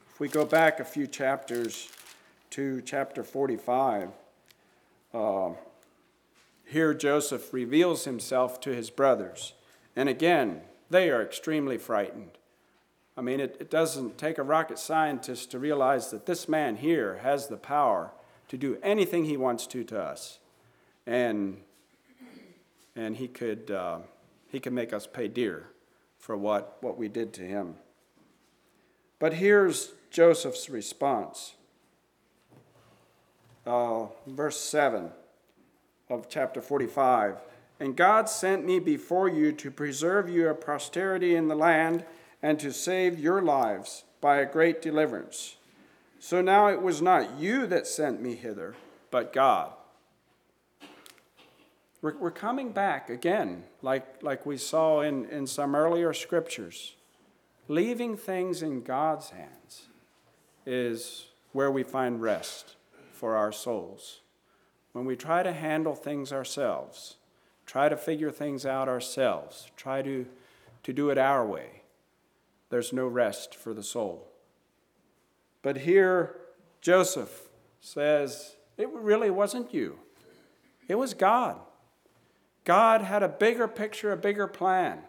If 0.10 0.20
we 0.20 0.28
go 0.28 0.46
back 0.46 0.80
a 0.80 0.86
few 0.86 1.08
chapters 1.08 1.90
to 2.52 2.82
chapter 2.82 3.24
45, 3.24 4.10
uh, 5.14 5.50
here 6.66 6.94
Joseph 6.94 7.54
reveals 7.54 8.06
himself 8.06 8.60
to 8.62 8.74
his 8.74 8.90
brothers. 8.90 9.54
And 9.96 10.10
again, 10.10 10.62
they 10.90 11.10
are 11.10 11.22
extremely 11.22 11.78
frightened. 11.78 12.32
I 13.18 13.22
mean, 13.22 13.40
it, 13.40 13.58
it 13.60 13.72
doesn't 13.72 14.20
take 14.20 14.38
a 14.38 14.44
rocket 14.44 14.78
scientist 14.78 15.50
to 15.52 15.60
realize 15.60 16.12
that 16.12 16.28
this 16.28 16.48
man 16.48 16.76
here 16.76 17.20
has 17.24 17.48
the 17.48 17.58
power 17.58 18.12
to 18.48 18.58
do 18.58 18.78
anything 18.84 19.26
he 19.26 19.36
wants 19.36 19.66
to 19.68 19.84
to 19.86 20.00
us. 20.00 20.38
And, 21.08 21.58
and 22.96 23.16
he, 23.16 23.28
could, 23.28 23.72
uh, 23.72 24.00
he 24.52 24.60
could 24.60 24.74
make 24.74 24.94
us 24.94 25.08
pay 25.08 25.28
dear 25.28 25.66
for 26.20 26.38
what, 26.38 26.78
what 26.82 26.98
we 26.98 27.08
did 27.08 27.34
to 27.34 27.42
him. 27.42 27.76
But 29.18 29.34
here's 29.34 29.94
Joseph's 30.12 30.70
response. 30.70 31.56
Uh, 33.66 34.06
verse 34.28 34.60
7 34.60 35.10
of 36.10 36.30
chapter 36.30 36.62
45. 36.62 37.38
And 37.80 37.96
God 37.96 38.30
sent 38.30 38.64
me 38.64 38.80
before 38.80 39.28
you 39.28 39.52
to 39.54 39.72
preserve 39.72 40.30
your 40.30 40.54
posterity 40.54 41.36
in 41.36 41.48
the 41.48 41.56
land 41.56 42.06
and 42.42 42.60
to 42.60 42.72
save 42.72 43.20
your 43.20 43.42
lives 43.42 44.04
by 44.22 44.38
a 44.38 44.46
great 44.46 44.82
deliverance. 44.82 45.58
So 46.20 46.42
now 46.42 46.68
it 46.68 46.82
was 46.82 47.02
not 47.02 47.40
you 47.40 47.68
that 47.68 47.88
sent 47.88 48.22
me 48.22 48.36
hither, 48.36 48.76
but 49.12 49.34
God. 49.34 49.72
We're, 52.02 52.18
we're 52.18 52.32
coming 52.32 52.72
back 52.72 53.10
again, 53.10 53.64
like, 53.82 54.22
like 54.22 54.46
we 54.46 54.58
saw 54.58 55.02
in, 55.02 55.26
in 55.26 55.48
some 55.48 55.76
earlier 55.76 56.14
scriptures. 56.14 56.96
Leaving 57.68 58.16
things 58.16 58.62
in 58.62 58.84
God's 58.84 59.32
hands 59.32 59.88
is 60.66 61.26
where 61.54 61.72
we 61.72 61.84
find 61.84 62.22
rest 62.22 62.76
for 63.12 63.36
our 63.36 63.52
souls. 63.52 64.22
When 64.94 65.06
we 65.06 65.16
try 65.16 65.44
to 65.44 65.54
handle 65.54 65.96
things 65.96 66.32
ourselves, 66.32 67.18
try 67.66 67.90
to 67.90 67.98
figure 67.98 68.32
things 68.32 68.66
out 68.66 68.88
ourselves, 68.88 69.70
try 69.76 70.02
to, 70.02 70.26
to 70.84 70.94
do 70.94 71.10
it 71.10 71.18
our 71.18 71.46
way, 71.46 71.77
there's 72.70 72.94
no 72.94 73.08
rest 73.08 73.56
for 73.56 73.74
the 73.74 73.84
soul. 73.84 74.28
But 75.62 75.78
here, 75.78 76.36
Joseph 76.82 77.50
says, 77.82 78.56
It 78.78 78.90
really 78.90 79.30
wasn't 79.30 79.74
you, 79.74 80.00
it 80.88 80.96
was 80.96 81.14
God. 81.14 81.60
God 82.64 83.02
had 83.02 83.24
a 83.24 83.30
bigger 83.30 83.68
picture, 83.68 84.12
a 84.12 84.18
bigger 84.18 84.46
plan. 84.46 85.00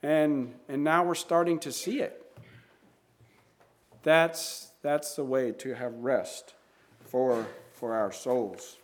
And, 0.00 0.54
and 0.68 0.84
now 0.84 1.04
we're 1.04 1.16
starting 1.16 1.58
to 1.60 1.72
see 1.72 2.00
it. 2.00 2.24
That's, 4.04 4.70
that's 4.80 5.16
the 5.16 5.24
way 5.24 5.50
to 5.58 5.74
have 5.74 5.92
rest 5.94 6.54
for, 7.04 7.46
for 7.72 7.94
our 7.94 8.12
souls. 8.12 8.78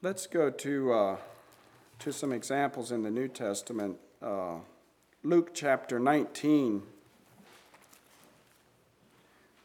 Let's 0.00 0.28
go 0.28 0.48
to, 0.48 0.92
uh, 0.92 1.16
to 1.98 2.12
some 2.12 2.32
examples 2.32 2.92
in 2.92 3.02
the 3.02 3.10
New 3.10 3.26
Testament. 3.26 3.96
Uh, 4.22 4.58
Luke 5.24 5.50
chapter 5.52 5.98
19. 5.98 6.82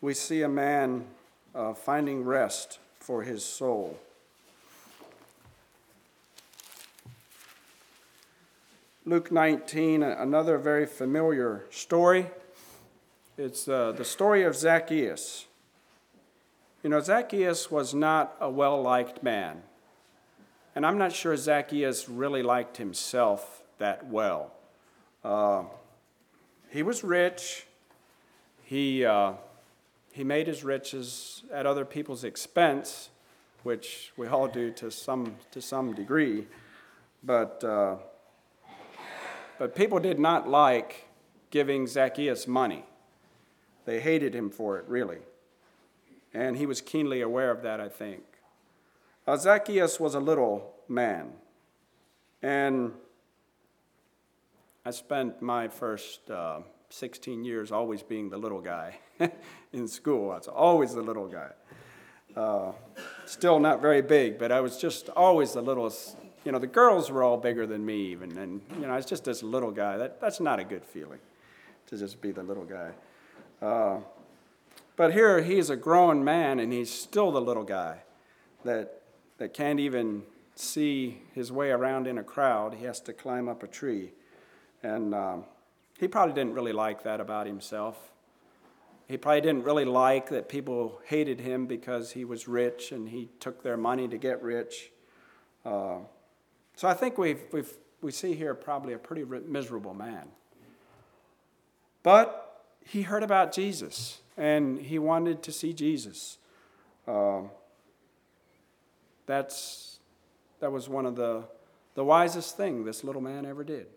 We 0.02 0.16
see 0.16 0.42
a 0.42 0.50
man 0.50 1.06
uh, 1.54 1.76
finding 1.76 2.24
rest 2.24 2.80
for 3.00 3.22
his 3.22 3.46
soul. 3.46 4.00
Luke 9.06 9.32
19, 9.32 10.02
another 10.02 10.58
very 10.58 10.88
familiar 10.88 11.64
story. 11.70 12.26
It's 13.38 13.68
uh, 13.68 13.92
the 13.92 14.06
story 14.06 14.42
of 14.42 14.56
Zacchaeus. 14.56 15.46
You 16.82 16.90
know, 16.90 17.02
Zacchaeus 17.02 17.70
was 17.70 17.94
not 17.94 18.36
a 18.42 18.50
well 18.50 18.82
liked 18.82 19.22
man. 19.22 19.62
And 20.76 20.86
I'm 20.86 20.98
not 20.98 21.12
sure 21.12 21.38
Zacchaeus 21.38 22.10
really 22.10 22.42
liked 22.42 22.78
himself 22.78 23.64
that 23.78 24.08
well. 24.08 24.52
Uh, 25.24 25.64
he 26.70 26.82
was 26.82 27.04
rich. 27.04 27.68
He, 28.64 29.06
uh, 29.06 29.34
he 30.12 30.24
made 30.24 30.48
his 30.48 30.64
riches 30.64 31.44
at 31.54 31.68
other 31.68 31.86
people's 31.86 32.24
expense, 32.24 33.10
which 33.62 34.12
we 34.18 34.28
all 34.28 34.48
do 34.48 34.72
to 34.72 34.90
some, 34.90 35.36
to 35.52 35.62
some 35.62 35.94
degree. 35.94 36.48
But, 37.24 37.64
uh, 37.64 37.98
but 39.60 39.76
people 39.76 40.00
did 40.00 40.20
not 40.20 40.50
like 40.50 41.08
giving 41.52 41.86
Zacchaeus 41.86 42.48
money. 42.48 42.84
They 43.86 44.00
hated 44.00 44.34
him 44.34 44.50
for 44.50 44.80
it, 44.80 44.86
really. 44.88 45.20
And 46.34 46.58
he 46.58 46.66
was 46.66 46.82
keenly 46.82 47.22
aware 47.22 47.52
of 47.52 47.62
that, 47.62 47.80
I 47.80 47.90
think. 47.90 48.24
Zacchaeus 49.28 50.00
was 50.00 50.16
a 50.16 50.20
little 50.20 50.74
man. 50.88 51.32
And 52.42 52.92
I 54.86 54.92
spent 54.92 55.42
my 55.42 55.70
first 55.70 56.30
uh, 56.30 56.60
16 56.90 57.46
years 57.46 57.72
always 57.72 58.04
being 58.04 58.30
the 58.30 58.38
little 58.38 58.62
guy 58.62 59.00
in 59.74 59.88
school. 59.88 60.32
I 60.32 60.38
was 60.38 60.48
always 60.48 60.94
the 60.94 61.02
little 61.02 61.28
guy. 61.28 61.50
Uh, 62.36 62.74
still 63.26 63.60
not 63.60 63.82
very 63.82 64.02
big, 64.02 64.38
but 64.38 64.52
I 64.52 64.60
was 64.60 64.78
just 64.78 65.08
always 65.10 65.54
the 65.54 65.62
littlest. 65.62 66.18
You 66.44 66.52
know, 66.52 66.60
the 66.60 66.68
girls 66.68 67.10
were 67.10 67.24
all 67.24 67.38
bigger 67.38 67.66
than 67.66 67.86
me, 67.86 68.08
even, 68.08 68.38
and 68.38 68.60
you 68.76 68.82
know, 68.82 68.92
I 68.92 68.98
was 68.98 69.06
just 69.06 69.24
this 69.24 69.42
little 69.42 69.72
guy. 69.72 69.98
That, 69.98 70.20
that's 70.20 70.40
not 70.42 70.60
a 70.60 70.64
good 70.64 70.84
feeling, 70.84 71.20
to 71.88 71.98
just 71.98 72.20
be 72.22 72.32
the 72.32 72.44
little 72.44 72.66
guy. 72.66 72.92
Uh, 73.62 74.00
but 74.98 75.14
here 75.14 75.42
he's 75.42 75.70
a 75.70 75.76
grown 75.78 76.24
man, 76.24 76.60
and 76.60 76.74
he's 76.74 76.92
still 76.92 77.32
the 77.32 77.42
little 77.42 77.64
guy 77.64 78.00
that 78.66 79.03
that 79.44 79.54
can't 79.54 79.82
even 79.82 80.24
see 80.56 81.22
his 81.34 81.52
way 81.52 81.70
around 81.70 82.08
in 82.08 82.18
a 82.18 82.24
crowd. 82.24 82.76
He 82.76 82.86
has 82.86 83.02
to 83.02 83.12
climb 83.12 83.50
up 83.50 83.62
a 83.62 83.68
tree. 83.68 84.14
And 84.82 85.14
um, 85.14 85.44
he 86.00 86.08
probably 86.08 86.34
didn't 86.34 86.54
really 86.54 86.72
like 86.72 87.04
that 87.04 87.20
about 87.20 87.46
himself. 87.46 88.14
He 89.06 89.18
probably 89.18 89.42
didn't 89.42 89.66
really 89.66 89.84
like 89.84 90.30
that 90.30 90.48
people 90.48 91.02
hated 91.04 91.42
him 91.42 91.66
because 91.66 92.12
he 92.12 92.24
was 92.24 92.48
rich 92.48 92.94
and 92.94 93.10
he 93.10 93.28
took 93.42 93.64
their 93.64 93.76
money 93.76 94.08
to 94.08 94.18
get 94.18 94.42
rich. 94.42 94.92
Uh, 95.66 95.98
so 96.78 96.88
I 96.88 96.94
think 96.94 97.18
we've, 97.18 97.42
we've, 97.52 97.74
we 98.02 98.14
see 98.14 98.36
here 98.36 98.56
probably 98.56 98.94
a 98.94 98.98
pretty 98.98 99.26
miserable 99.26 99.94
man. 99.94 100.30
But 102.02 102.64
he 102.80 103.02
heard 103.02 103.24
about 103.24 103.52
Jesus 103.52 104.22
and 104.38 104.80
he 104.80 105.00
wanted 105.00 105.44
to 105.44 105.52
see 105.52 105.74
Jesus. 105.74 106.38
Uh, 107.06 107.42
that's, 109.26 110.00
that 110.60 110.72
was 110.72 110.90
one 110.90 111.06
of 111.06 111.16
the, 111.16 111.44
the 111.96 112.04
wisest 112.04 112.58
thing 112.58 112.86
this 112.86 113.04
little 113.04 113.22
man 113.22 113.46
ever 113.46 113.64
did, 113.64 113.88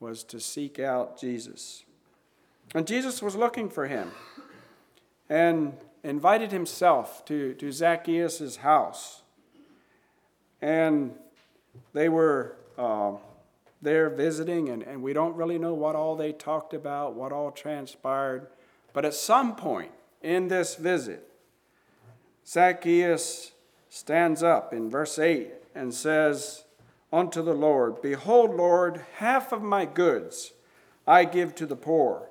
was 0.00 0.24
to 0.24 0.40
seek 0.40 0.78
out 0.78 1.18
Jesus. 1.18 1.84
And 2.74 2.86
Jesus 2.86 3.22
was 3.22 3.36
looking 3.36 3.68
for 3.68 3.86
him 3.86 4.10
and 5.28 5.74
invited 6.02 6.52
himself 6.52 7.24
to, 7.26 7.54
to 7.54 7.72
Zacchaeus' 7.72 8.56
house. 8.56 9.22
And 10.60 11.14
they 11.92 12.08
were, 12.08 12.56
uh, 12.78 13.12
there 13.84 14.08
visiting, 14.08 14.70
and, 14.70 14.82
and 14.82 15.02
we 15.02 15.12
don't 15.12 15.36
really 15.36 15.58
know 15.58 15.74
what 15.74 15.94
all 15.94 16.16
they 16.16 16.32
talked 16.32 16.74
about, 16.74 17.14
what 17.14 17.30
all 17.30 17.50
transpired. 17.50 18.48
But 18.92 19.04
at 19.04 19.14
some 19.14 19.54
point 19.54 19.92
in 20.22 20.48
this 20.48 20.74
visit, 20.74 21.28
Zacchaeus 22.46 23.52
stands 23.94 24.42
up 24.42 24.72
in 24.72 24.90
verse 24.90 25.20
8 25.20 25.52
and 25.72 25.94
says 25.94 26.64
unto 27.12 27.40
the 27.40 27.54
Lord, 27.54 28.02
Behold, 28.02 28.56
Lord, 28.56 29.04
half 29.18 29.52
of 29.52 29.62
my 29.62 29.84
goods 29.84 30.52
I 31.06 31.24
give 31.24 31.54
to 31.54 31.64
the 31.64 31.76
poor. 31.76 32.28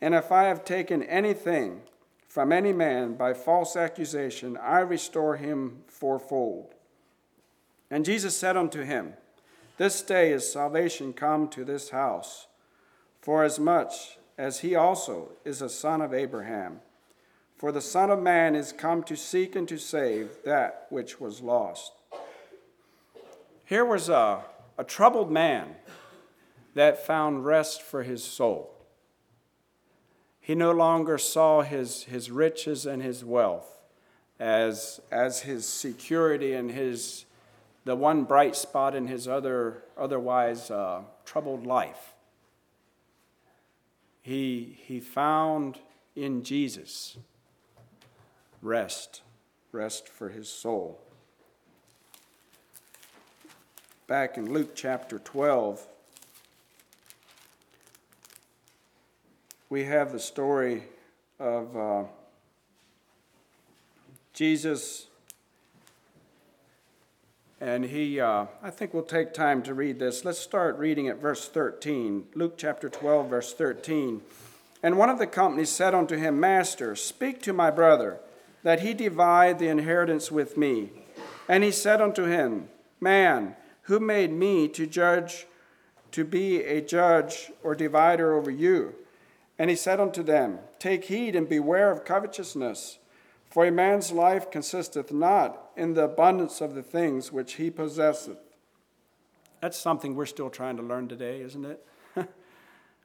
And 0.00 0.12
if 0.12 0.32
I 0.32 0.44
have 0.44 0.64
taken 0.64 1.04
anything 1.04 1.82
from 2.26 2.50
any 2.50 2.72
man 2.72 3.14
by 3.14 3.32
false 3.32 3.76
accusation, 3.76 4.56
I 4.56 4.80
restore 4.80 5.36
him 5.36 5.84
fourfold. 5.86 6.74
And 7.92 8.04
Jesus 8.04 8.36
said 8.36 8.56
unto 8.56 8.82
him, 8.82 9.12
This 9.76 10.02
day 10.02 10.32
is 10.32 10.50
salvation 10.50 11.12
come 11.12 11.46
to 11.50 11.64
this 11.64 11.90
house, 11.90 12.48
for 13.22 13.44
as 13.44 13.60
much 13.60 14.18
as 14.36 14.60
he 14.60 14.74
also 14.74 15.28
is 15.44 15.62
a 15.62 15.68
son 15.68 16.00
of 16.02 16.12
Abraham. 16.12 16.80
For 17.64 17.72
the 17.72 17.80
Son 17.80 18.10
of 18.10 18.20
Man 18.20 18.54
is 18.54 18.72
come 18.72 19.02
to 19.04 19.16
seek 19.16 19.56
and 19.56 19.66
to 19.68 19.78
save 19.78 20.42
that 20.44 20.86
which 20.90 21.18
was 21.18 21.40
lost. 21.40 21.92
Here 23.64 23.86
was 23.86 24.10
a, 24.10 24.44
a 24.76 24.84
troubled 24.84 25.32
man 25.32 25.76
that 26.74 27.06
found 27.06 27.46
rest 27.46 27.80
for 27.80 28.02
his 28.02 28.22
soul. 28.22 28.70
He 30.42 30.54
no 30.54 30.72
longer 30.72 31.16
saw 31.16 31.62
his, 31.62 32.02
his 32.02 32.30
riches 32.30 32.84
and 32.84 33.02
his 33.02 33.24
wealth 33.24 33.80
as, 34.38 35.00
as 35.10 35.40
his 35.40 35.66
security 35.66 36.52
and 36.52 36.70
his, 36.70 37.24
the 37.86 37.96
one 37.96 38.24
bright 38.24 38.56
spot 38.56 38.94
in 38.94 39.06
his 39.06 39.26
other, 39.26 39.84
otherwise 39.96 40.70
uh, 40.70 41.00
troubled 41.24 41.66
life. 41.66 42.12
He, 44.20 44.76
he 44.86 45.00
found 45.00 45.78
in 46.14 46.42
Jesus 46.42 47.16
rest, 48.64 49.20
rest 49.72 50.08
for 50.08 50.30
his 50.30 50.48
soul. 50.48 50.98
Back 54.06 54.38
in 54.38 54.52
Luke 54.52 54.74
chapter 54.74 55.18
12, 55.18 55.86
we 59.68 59.84
have 59.84 60.12
the 60.12 60.18
story 60.18 60.84
of 61.38 61.76
uh, 61.76 62.04
Jesus, 64.32 65.08
and 67.60 67.84
he, 67.84 68.18
uh, 68.18 68.46
I 68.62 68.70
think 68.70 68.94
we'll 68.94 69.02
take 69.02 69.34
time 69.34 69.62
to 69.64 69.74
read 69.74 69.98
this. 69.98 70.24
Let's 70.24 70.38
start 70.38 70.78
reading 70.78 71.08
at 71.08 71.20
verse 71.20 71.48
13. 71.48 72.28
Luke 72.34 72.54
chapter 72.56 72.88
12, 72.88 73.28
verse 73.28 73.52
13. 73.52 74.22
And 74.82 74.98
one 74.98 75.08
of 75.08 75.18
the 75.18 75.26
company 75.26 75.64
said 75.64 75.94
unto 75.94 76.16
him, 76.16 76.40
Master, 76.40 76.94
speak 76.94 77.40
to 77.42 77.52
my 77.52 77.70
brother, 77.70 78.20
that 78.64 78.80
he 78.80 78.94
divide 78.94 79.58
the 79.58 79.68
inheritance 79.68 80.32
with 80.32 80.56
me. 80.56 80.90
And 81.48 81.62
he 81.62 81.70
said 81.70 82.00
unto 82.00 82.24
him, 82.24 82.68
Man, 83.00 83.54
who 83.82 84.00
made 84.00 84.32
me 84.32 84.66
to 84.68 84.86
judge, 84.86 85.46
to 86.10 86.24
be 86.24 86.64
a 86.64 86.80
judge 86.80 87.52
or 87.62 87.74
divider 87.74 88.34
over 88.34 88.50
you? 88.50 88.94
And 89.58 89.70
he 89.70 89.76
said 89.76 90.00
unto 90.00 90.22
them, 90.22 90.58
Take 90.78 91.04
heed 91.04 91.36
and 91.36 91.48
beware 91.48 91.90
of 91.90 92.04
covetousness, 92.04 92.98
for 93.50 93.66
a 93.66 93.70
man's 93.70 94.10
life 94.10 94.50
consisteth 94.50 95.12
not 95.12 95.70
in 95.76 95.94
the 95.94 96.04
abundance 96.04 96.60
of 96.60 96.74
the 96.74 96.82
things 96.82 97.30
which 97.30 97.54
he 97.54 97.70
possesseth. 97.70 98.38
That's 99.60 99.78
something 99.78 100.14
we're 100.14 100.26
still 100.26 100.50
trying 100.50 100.76
to 100.78 100.82
learn 100.82 101.08
today, 101.08 101.40
isn't 101.42 101.64
it? 101.64 101.86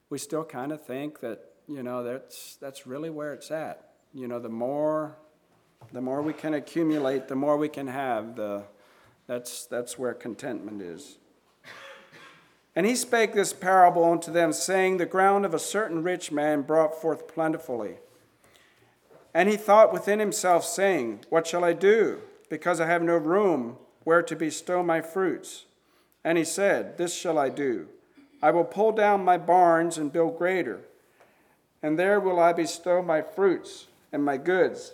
we 0.10 0.18
still 0.18 0.44
kind 0.44 0.72
of 0.72 0.84
think 0.86 1.20
that, 1.20 1.40
you 1.68 1.84
know, 1.84 2.04
that's, 2.04 2.56
that's 2.56 2.88
really 2.88 3.10
where 3.10 3.34
it's 3.34 3.52
at. 3.52 3.92
You 4.14 4.28
know, 4.28 4.40
the 4.40 4.50
more, 4.50 5.18
the 5.92 6.02
more 6.02 6.22
we 6.22 6.34
can 6.34 6.54
accumulate, 6.54 7.28
the 7.28 7.36
more 7.36 7.58
we 7.58 7.70
can 7.70 7.88
have, 7.88 8.36
the, 8.36 8.64
that's, 9.28 9.66
that's 9.66 9.98
where 9.98 10.14
contentment 10.14 10.82
is. 10.82 11.18
And 12.76 12.86
he 12.86 12.96
spake 12.96 13.34
this 13.34 13.52
parable 13.52 14.04
unto 14.04 14.32
them, 14.32 14.54
saying, 14.54 14.98
The 14.98 15.06
ground 15.06 15.46
of 15.46 15.54
a 15.54 15.60
certain 15.60 16.04
rich 16.04 16.32
man 16.32 16.62
brought 16.62 17.02
forth 17.02 17.28
plentifully. 17.28 17.96
And 19.34 19.50
he 19.50 19.58
thought 19.58 19.92
within 19.94 20.20
himself, 20.20 20.64
saying, 20.64 21.26
What 21.30 21.48
shall 21.48 21.64
I 21.64 21.74
do? 21.74 22.22
Because 22.50 22.80
I 22.80 22.88
have 22.88 23.02
no 23.02 23.18
room 23.18 23.78
where 24.04 24.22
to 24.22 24.36
bestow 24.36 24.82
my 24.84 25.02
fruits. 25.02 25.66
And 26.24 26.38
he 26.38 26.44
said, 26.44 26.98
This 26.98 27.14
shall 27.14 27.38
I 27.38 27.50
do. 27.50 27.88
I 28.42 28.52
will 28.52 28.64
pull 28.64 28.92
down 28.92 29.26
my 29.26 29.38
barns 29.38 29.98
and 29.98 30.14
build 30.14 30.38
greater, 30.38 30.80
and 31.84 32.00
there 32.00 32.20
will 32.20 32.40
I 32.40 32.54
bestow 32.54 33.02
my 33.02 33.22
fruits 33.22 33.88
and 34.14 34.24
my 34.24 34.38
goods. 34.38 34.94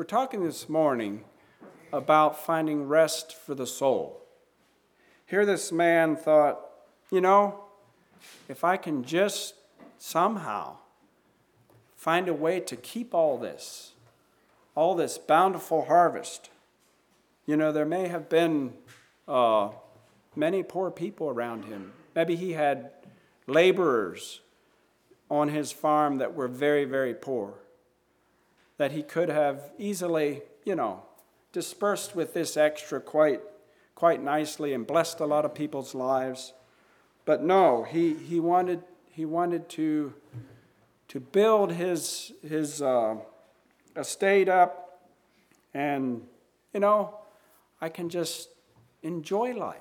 We're 0.00 0.04
talking 0.04 0.42
this 0.42 0.66
morning 0.66 1.24
about 1.92 2.42
finding 2.42 2.88
rest 2.88 3.36
for 3.36 3.54
the 3.54 3.66
soul. 3.66 4.22
Here, 5.26 5.44
this 5.44 5.70
man 5.70 6.16
thought, 6.16 6.58
you 7.10 7.20
know, 7.20 7.64
if 8.48 8.64
I 8.64 8.78
can 8.78 9.04
just 9.04 9.56
somehow 9.98 10.78
find 11.96 12.28
a 12.28 12.32
way 12.32 12.60
to 12.60 12.76
keep 12.76 13.12
all 13.14 13.36
this, 13.36 13.92
all 14.74 14.94
this 14.94 15.18
bountiful 15.18 15.84
harvest, 15.84 16.48
you 17.44 17.58
know, 17.58 17.70
there 17.70 17.84
may 17.84 18.08
have 18.08 18.30
been 18.30 18.72
uh, 19.28 19.68
many 20.34 20.62
poor 20.62 20.90
people 20.90 21.28
around 21.28 21.66
him. 21.66 21.92
Maybe 22.14 22.36
he 22.36 22.52
had 22.52 22.90
laborers 23.46 24.40
on 25.30 25.50
his 25.50 25.72
farm 25.72 26.16
that 26.16 26.32
were 26.32 26.48
very, 26.48 26.86
very 26.86 27.12
poor, 27.12 27.52
that 28.80 28.92
he 28.92 29.02
could 29.02 29.28
have 29.28 29.72
easily, 29.76 30.40
you 30.64 30.74
know, 30.74 31.02
dispersed 31.52 32.16
with 32.16 32.32
this 32.32 32.56
extra 32.56 32.98
quite, 32.98 33.42
quite 33.94 34.22
nicely 34.22 34.72
and 34.72 34.86
blessed 34.86 35.20
a 35.20 35.26
lot 35.26 35.44
of 35.44 35.52
people's 35.52 35.94
lives. 35.94 36.54
But 37.26 37.42
no, 37.42 37.82
he, 37.82 38.14
he 38.14 38.40
wanted, 38.40 38.82
he 39.10 39.26
wanted 39.26 39.68
to, 39.68 40.14
to 41.08 41.20
build 41.20 41.72
his, 41.72 42.32
his 42.40 42.80
uh, 42.80 43.16
estate 43.98 44.48
up, 44.48 45.02
and, 45.74 46.22
you 46.72 46.80
know, 46.80 47.18
I 47.82 47.90
can 47.90 48.08
just 48.08 48.48
enjoy 49.02 49.52
life. 49.52 49.76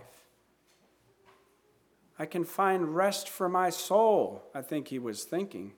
I 2.19 2.25
can 2.25 2.43
find 2.43 2.93
rest 2.97 3.29
for 3.29 3.47
my 3.47 3.69
soul, 3.69 4.43
I 4.53 4.62
think 4.62 4.89
he 4.89 4.99
was 4.99 5.23
thinking. 5.23 5.71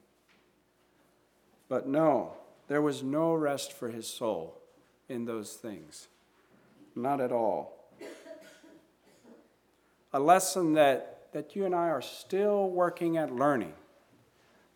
But 1.68 1.86
no, 1.86 2.32
there 2.68 2.82
was 2.82 3.02
no 3.02 3.34
rest 3.34 3.72
for 3.72 3.88
his 3.88 4.06
soul 4.06 4.58
in 5.08 5.24
those 5.24 5.54
things. 5.54 6.08
Not 6.94 7.20
at 7.20 7.32
all. 7.32 7.78
A 10.12 10.20
lesson 10.20 10.74
that, 10.74 11.32
that 11.32 11.56
you 11.56 11.64
and 11.64 11.74
I 11.74 11.88
are 11.88 12.02
still 12.02 12.68
working 12.68 13.16
at 13.16 13.34
learning. 13.34 13.72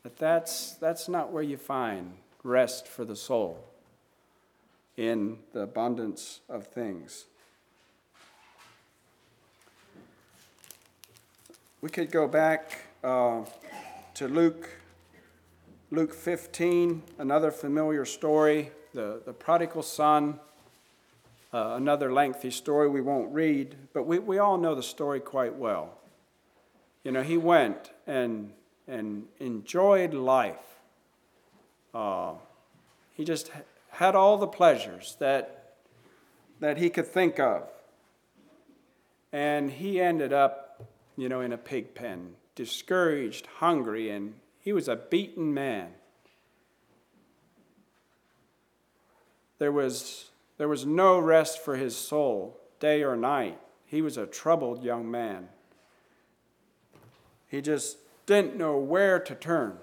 That 0.02 0.16
that's, 0.16 0.72
that's 0.74 1.08
not 1.08 1.32
where 1.32 1.42
you 1.42 1.56
find 1.56 2.14
rest 2.42 2.86
for 2.86 3.04
the 3.04 3.16
soul 3.16 3.64
in 4.96 5.38
the 5.52 5.60
abundance 5.60 6.40
of 6.48 6.66
things. 6.66 7.26
We 11.80 11.90
could 11.90 12.10
go 12.10 12.26
back 12.26 12.86
uh, 13.04 13.42
to 14.14 14.28
Luke, 14.28 14.70
Luke 15.92 16.12
15, 16.12 17.02
another 17.18 17.52
familiar 17.52 18.04
story 18.04 18.72
the, 18.92 19.20
the 19.24 19.32
prodigal 19.32 19.82
son, 19.82 20.40
uh, 21.52 21.74
another 21.76 22.12
lengthy 22.12 22.50
story 22.50 22.88
we 22.88 23.00
won't 23.00 23.32
read, 23.32 23.76
but 23.92 24.04
we, 24.04 24.18
we 24.18 24.38
all 24.38 24.56
know 24.56 24.74
the 24.74 24.82
story 24.82 25.20
quite 25.20 25.54
well. 25.54 25.98
You 27.04 27.12
know, 27.12 27.22
he 27.22 27.36
went 27.36 27.90
and, 28.06 28.52
and 28.88 29.26
enjoyed 29.38 30.14
life. 30.14 30.80
Uh, 31.94 32.32
he 33.12 33.24
just 33.24 33.50
had 33.90 34.14
all 34.14 34.38
the 34.38 34.46
pleasures 34.46 35.16
that, 35.20 35.74
that 36.58 36.78
he 36.78 36.90
could 36.90 37.06
think 37.06 37.38
of. 37.38 37.68
And 39.30 39.70
he 39.70 40.00
ended 40.00 40.32
up 40.32 40.66
you 41.16 41.28
know, 41.28 41.42
in 41.42 41.52
a 41.52 41.58
pig 41.58 41.94
pen, 41.94 42.34
discouraged, 42.54 43.46
hungry, 43.58 44.10
and 44.10 44.34
he 44.66 44.72
was 44.72 44.88
a 44.88 44.96
beaten 44.96 45.54
man. 45.54 45.90
There 49.60 49.70
was, 49.70 50.30
there 50.58 50.66
was 50.66 50.84
no 50.84 51.20
rest 51.20 51.64
for 51.64 51.76
his 51.76 51.96
soul, 51.96 52.58
day 52.80 53.04
or 53.04 53.14
night. 53.14 53.60
He 53.84 54.02
was 54.02 54.16
a 54.16 54.26
troubled 54.26 54.82
young 54.82 55.08
man. 55.08 55.50
He 57.46 57.60
just 57.60 57.98
didn't 58.26 58.56
know 58.56 58.76
where 58.76 59.20
to 59.20 59.36
turn. 59.36 59.78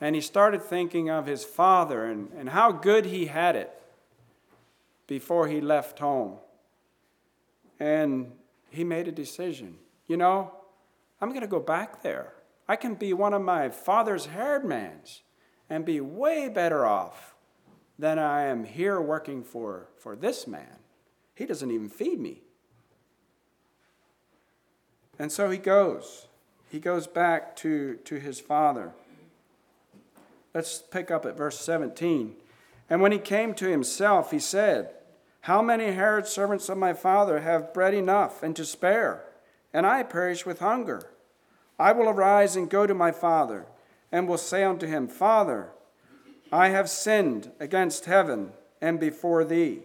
And 0.00 0.14
he 0.14 0.20
started 0.20 0.62
thinking 0.62 1.10
of 1.10 1.26
his 1.26 1.42
father 1.42 2.04
and, 2.04 2.30
and 2.38 2.50
how 2.50 2.70
good 2.70 3.06
he 3.06 3.26
had 3.26 3.56
it 3.56 3.72
before 5.08 5.48
he 5.48 5.60
left 5.60 5.98
home. 5.98 6.36
And 7.80 8.30
he 8.70 8.84
made 8.84 9.08
a 9.08 9.12
decision. 9.12 9.78
You 10.06 10.16
know, 10.16 10.52
I'm 11.20 11.30
going 11.30 11.40
to 11.40 11.48
go 11.48 11.58
back 11.58 12.04
there. 12.04 12.33
I 12.68 12.76
can 12.76 12.94
be 12.94 13.12
one 13.12 13.34
of 13.34 13.42
my 13.42 13.68
father's 13.68 14.28
herdmans 14.28 15.20
and 15.68 15.84
be 15.84 16.00
way 16.00 16.48
better 16.48 16.86
off 16.86 17.34
than 17.98 18.18
I 18.18 18.44
am 18.44 18.64
here 18.64 19.00
working 19.00 19.42
for, 19.42 19.88
for 19.98 20.16
this 20.16 20.46
man. 20.46 20.78
He 21.34 21.46
doesn't 21.46 21.70
even 21.70 21.88
feed 21.88 22.20
me. 22.20 22.42
And 25.18 25.30
so 25.30 25.50
he 25.50 25.58
goes. 25.58 26.26
He 26.70 26.80
goes 26.80 27.06
back 27.06 27.54
to, 27.56 27.96
to 28.04 28.18
his 28.18 28.40
father. 28.40 28.92
Let's 30.54 30.78
pick 30.78 31.10
up 31.10 31.24
at 31.26 31.36
verse 31.36 31.60
17. 31.60 32.34
And 32.90 33.00
when 33.00 33.12
he 33.12 33.18
came 33.18 33.54
to 33.54 33.68
himself, 33.68 34.30
he 34.30 34.38
said, 34.38 34.90
How 35.42 35.62
many 35.62 35.94
hired 35.94 36.26
servants 36.26 36.68
of 36.68 36.78
my 36.78 36.92
father 36.92 37.40
have 37.40 37.74
bread 37.74 37.94
enough 37.94 38.42
and 38.42 38.54
to 38.56 38.64
spare, 38.64 39.24
and 39.72 39.86
I 39.86 40.02
perish 40.02 40.44
with 40.44 40.60
hunger? 40.60 41.10
I 41.78 41.92
will 41.92 42.08
arise 42.08 42.54
and 42.56 42.70
go 42.70 42.86
to 42.86 42.94
my 42.94 43.10
father, 43.10 43.66
and 44.12 44.28
will 44.28 44.38
say 44.38 44.62
unto 44.62 44.86
him, 44.86 45.08
Father, 45.08 45.70
I 46.52 46.68
have 46.68 46.88
sinned 46.88 47.50
against 47.58 48.04
heaven 48.04 48.52
and 48.80 49.00
before 49.00 49.44
thee. 49.44 49.82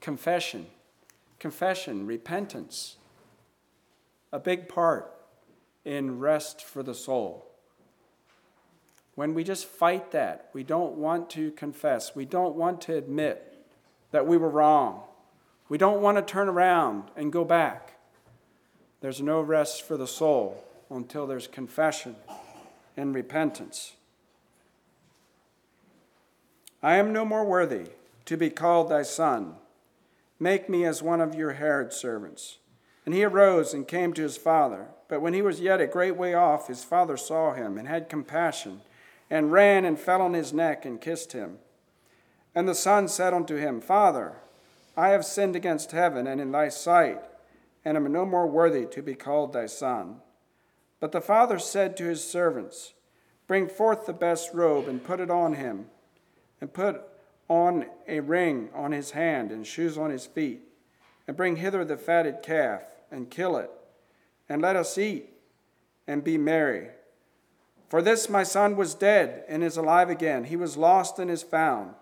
Confession, 0.00 0.66
confession, 1.38 2.06
repentance, 2.06 2.96
a 4.30 4.38
big 4.38 4.68
part 4.68 5.10
in 5.86 6.18
rest 6.18 6.62
for 6.62 6.82
the 6.82 6.94
soul. 6.94 7.46
When 9.14 9.32
we 9.32 9.44
just 9.44 9.66
fight 9.66 10.10
that, 10.10 10.50
we 10.52 10.64
don't 10.64 10.96
want 10.96 11.30
to 11.30 11.52
confess, 11.52 12.14
we 12.14 12.26
don't 12.26 12.56
want 12.56 12.82
to 12.82 12.96
admit 12.96 13.66
that 14.10 14.26
we 14.26 14.36
were 14.36 14.50
wrong, 14.50 15.02
we 15.70 15.78
don't 15.78 16.02
want 16.02 16.18
to 16.18 16.22
turn 16.22 16.48
around 16.48 17.04
and 17.16 17.32
go 17.32 17.44
back. 17.44 17.92
There's 19.00 19.22
no 19.22 19.40
rest 19.40 19.82
for 19.82 19.96
the 19.96 20.06
soul 20.06 20.62
until 20.90 21.26
there's 21.26 21.46
confession 21.46 22.16
and 22.96 23.14
repentance. 23.14 23.94
I 26.82 26.96
am 26.96 27.12
no 27.12 27.24
more 27.24 27.44
worthy 27.44 27.86
to 28.26 28.36
be 28.36 28.50
called 28.50 28.90
thy 28.90 29.02
son. 29.02 29.54
Make 30.38 30.68
me 30.68 30.84
as 30.84 31.02
one 31.02 31.20
of 31.20 31.34
your 31.34 31.54
hired 31.54 31.92
servants. 31.92 32.58
And 33.06 33.14
he 33.14 33.24
arose 33.24 33.74
and 33.74 33.88
came 33.88 34.12
to 34.14 34.22
his 34.22 34.36
father. 34.36 34.88
But 35.08 35.20
when 35.20 35.34
he 35.34 35.42
was 35.42 35.60
yet 35.60 35.80
a 35.80 35.86
great 35.86 36.16
way 36.16 36.34
off, 36.34 36.68
his 36.68 36.84
father 36.84 37.16
saw 37.16 37.54
him 37.54 37.78
and 37.78 37.86
had 37.86 38.08
compassion, 38.08 38.80
and 39.30 39.52
ran 39.52 39.84
and 39.84 39.98
fell 39.98 40.22
on 40.22 40.34
his 40.34 40.52
neck 40.52 40.84
and 40.84 41.00
kissed 41.00 41.32
him. 41.32 41.58
And 42.54 42.68
the 42.68 42.74
son 42.74 43.08
said 43.08 43.34
unto 43.34 43.56
him, 43.56 43.80
Father, 43.80 44.36
I 44.96 45.08
have 45.08 45.24
sinned 45.24 45.56
against 45.56 45.92
heaven 45.92 46.26
and 46.26 46.40
in 46.40 46.52
thy 46.52 46.68
sight, 46.68 47.20
and 47.84 47.96
am 47.96 48.10
no 48.12 48.24
more 48.24 48.46
worthy 48.46 48.86
to 48.86 49.02
be 49.02 49.14
called 49.14 49.52
thy 49.52 49.66
son. 49.66 50.20
But 51.04 51.12
the 51.12 51.20
father 51.20 51.58
said 51.58 51.98
to 51.98 52.04
his 52.04 52.24
servants, 52.24 52.94
Bring 53.46 53.68
forth 53.68 54.06
the 54.06 54.14
best 54.14 54.54
robe 54.54 54.88
and 54.88 55.04
put 55.04 55.20
it 55.20 55.30
on 55.30 55.52
him, 55.52 55.90
and 56.62 56.72
put 56.72 57.02
on 57.46 57.84
a 58.08 58.20
ring 58.20 58.70
on 58.74 58.92
his 58.92 59.10
hand 59.10 59.52
and 59.52 59.66
shoes 59.66 59.98
on 59.98 60.08
his 60.08 60.24
feet, 60.24 60.62
and 61.28 61.36
bring 61.36 61.56
hither 61.56 61.84
the 61.84 61.98
fatted 61.98 62.40
calf, 62.42 62.84
and 63.10 63.28
kill 63.28 63.58
it, 63.58 63.70
and 64.48 64.62
let 64.62 64.76
us 64.76 64.96
eat 64.96 65.28
and 66.06 66.24
be 66.24 66.38
merry. 66.38 66.88
For 67.90 68.00
this 68.00 68.30
my 68.30 68.42
son 68.42 68.74
was 68.74 68.94
dead 68.94 69.44
and 69.46 69.62
is 69.62 69.76
alive 69.76 70.08
again. 70.08 70.44
He 70.44 70.56
was 70.56 70.78
lost 70.78 71.18
and 71.18 71.30
is 71.30 71.42
found. 71.42 71.92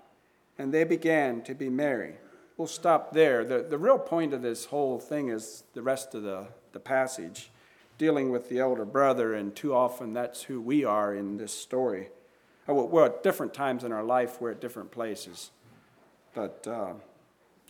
And 0.56 0.72
they 0.72 0.84
began 0.84 1.42
to 1.42 1.56
be 1.56 1.68
merry. 1.68 2.18
We'll 2.56 2.68
stop 2.68 3.14
there. 3.14 3.44
The, 3.44 3.66
the 3.68 3.78
real 3.78 3.98
point 3.98 4.32
of 4.32 4.42
this 4.42 4.66
whole 4.66 5.00
thing 5.00 5.28
is 5.28 5.64
the 5.74 5.82
rest 5.82 6.14
of 6.14 6.22
the, 6.22 6.46
the 6.70 6.78
passage 6.78 7.50
dealing 7.98 8.30
with 8.30 8.48
the 8.48 8.58
elder 8.58 8.84
brother, 8.84 9.34
and 9.34 9.54
too 9.54 9.74
often 9.74 10.12
that's 10.12 10.44
who 10.44 10.60
we 10.60 10.84
are 10.84 11.14
in 11.14 11.36
this 11.36 11.52
story. 11.52 12.08
Uh, 12.68 12.74
we're 12.74 13.06
at 13.06 13.22
different 13.22 13.54
times 13.54 13.84
in 13.84 13.92
our 13.92 14.04
life, 14.04 14.40
we're 14.40 14.50
at 14.50 14.60
different 14.60 14.90
places. 14.90 15.50
But, 16.34 16.66
uh, 16.66 16.94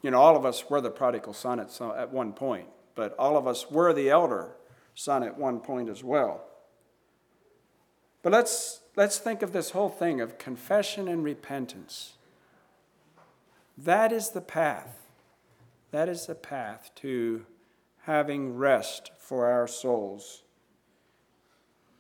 you 0.03 0.11
know, 0.11 0.21
all 0.21 0.37
of 0.37 0.45
us 0.45 0.69
were 0.69 0.81
the 0.81 0.91
prodigal 0.91 1.33
son 1.33 1.61
at, 1.61 1.71
some, 1.71 1.93
at 1.97 2.13
one 2.13 2.33
point, 2.33 2.67
but 2.95 3.15
all 3.19 3.37
of 3.37 3.47
us 3.47 3.71
were 3.71 3.93
the 3.93 4.11
elder 4.11 4.53
son 4.95 5.23
at 5.23 5.39
one 5.39 5.61
point 5.61 5.89
as 5.89 6.05
well. 6.05 6.45
But 8.23 8.33
let's, 8.33 8.81
let's 8.95 9.19
think 9.19 9.43
of 9.43 9.53
this 9.53 9.71
whole 9.71 9.89
thing 9.89 10.21
of 10.21 10.39
confession 10.39 11.09
and 11.09 11.25
repentance. 11.25 12.15
That 13.77 14.13
is 14.13 14.31
the 14.31 14.41
path. 14.41 14.99
That 15.91 16.09
is 16.09 16.27
the 16.27 16.35
path 16.35 16.91
to 16.97 17.45
having 18.03 18.57
rest 18.57 19.11
for 19.19 19.47
our 19.47 19.67
souls. 19.67 20.43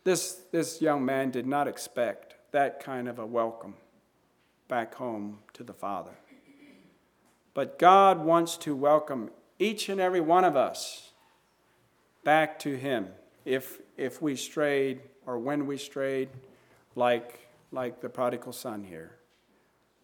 This, 0.04 0.42
this 0.50 0.82
young 0.82 1.04
man 1.04 1.30
did 1.30 1.46
not 1.46 1.68
expect 1.68 2.34
that 2.50 2.82
kind 2.82 3.08
of 3.08 3.18
a 3.18 3.26
welcome 3.26 3.74
back 4.68 4.94
home 4.94 5.38
to 5.52 5.62
the 5.62 5.72
Father. 5.72 6.12
But 7.54 7.78
God 7.78 8.24
wants 8.24 8.56
to 8.58 8.74
welcome 8.74 9.30
each 9.58 9.88
and 9.88 10.00
every 10.00 10.20
one 10.20 10.44
of 10.44 10.56
us 10.56 11.12
back 12.24 12.58
to 12.60 12.76
Him 12.76 13.08
if, 13.44 13.78
if 13.96 14.20
we 14.20 14.34
strayed 14.34 15.02
or 15.26 15.38
when 15.38 15.66
we 15.66 15.76
strayed, 15.76 16.30
like, 16.96 17.48
like 17.70 18.00
the 18.00 18.08
prodigal 18.08 18.52
son 18.52 18.84
here. 18.84 19.18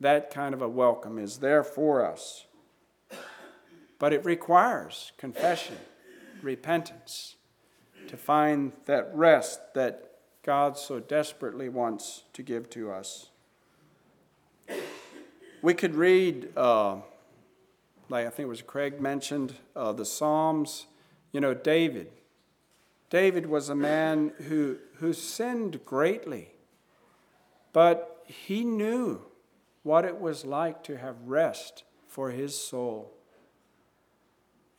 That 0.01 0.31
kind 0.31 0.55
of 0.55 0.63
a 0.63 0.69
welcome 0.69 1.19
is 1.19 1.39
there 1.39 1.65
for 1.65 2.07
us. 2.07 2.47
But 3.99 4.13
it 4.13 4.25
requires 4.25 5.13
confession, 5.19 5.77
repentance, 6.43 7.37
to 8.07 8.17
find 8.17 8.73
that 8.87 9.11
rest 9.15 9.75
that 9.75 10.13
God 10.43 10.79
so 10.79 11.01
desperately 11.01 11.69
wants 11.69 12.25
to 12.33 12.43
give 12.43 12.71
to 12.71 12.91
us. 12.91 13.31
We 15.61 15.75
could 15.75 15.95
read, 15.95 16.51
uh, 16.57 16.99
like 18.09 18.27
I 18.27 18.31
think 18.31 18.47
it 18.47 18.49
was 18.49 18.63
Craig 18.63 19.01
mentioned, 19.01 19.55
uh, 19.75 19.93
the 19.93 20.05
Psalms. 20.05 20.87
You 21.33 21.41
know, 21.41 21.53
David. 21.53 22.11
David 23.11 23.47
was 23.47 23.69
a 23.69 23.75
man 23.75 24.33
who, 24.49 24.79
who 24.97 25.13
sinned 25.13 25.85
greatly, 25.85 26.51
but 27.73 28.23
he 28.27 28.65
knew 28.65 29.23
what 29.83 30.05
it 30.05 30.21
was 30.21 30.45
like 30.45 30.83
to 30.85 30.99
have 30.99 31.17
rest 31.25 31.85
for 32.07 32.31
his 32.31 32.57
soul. 32.57 33.18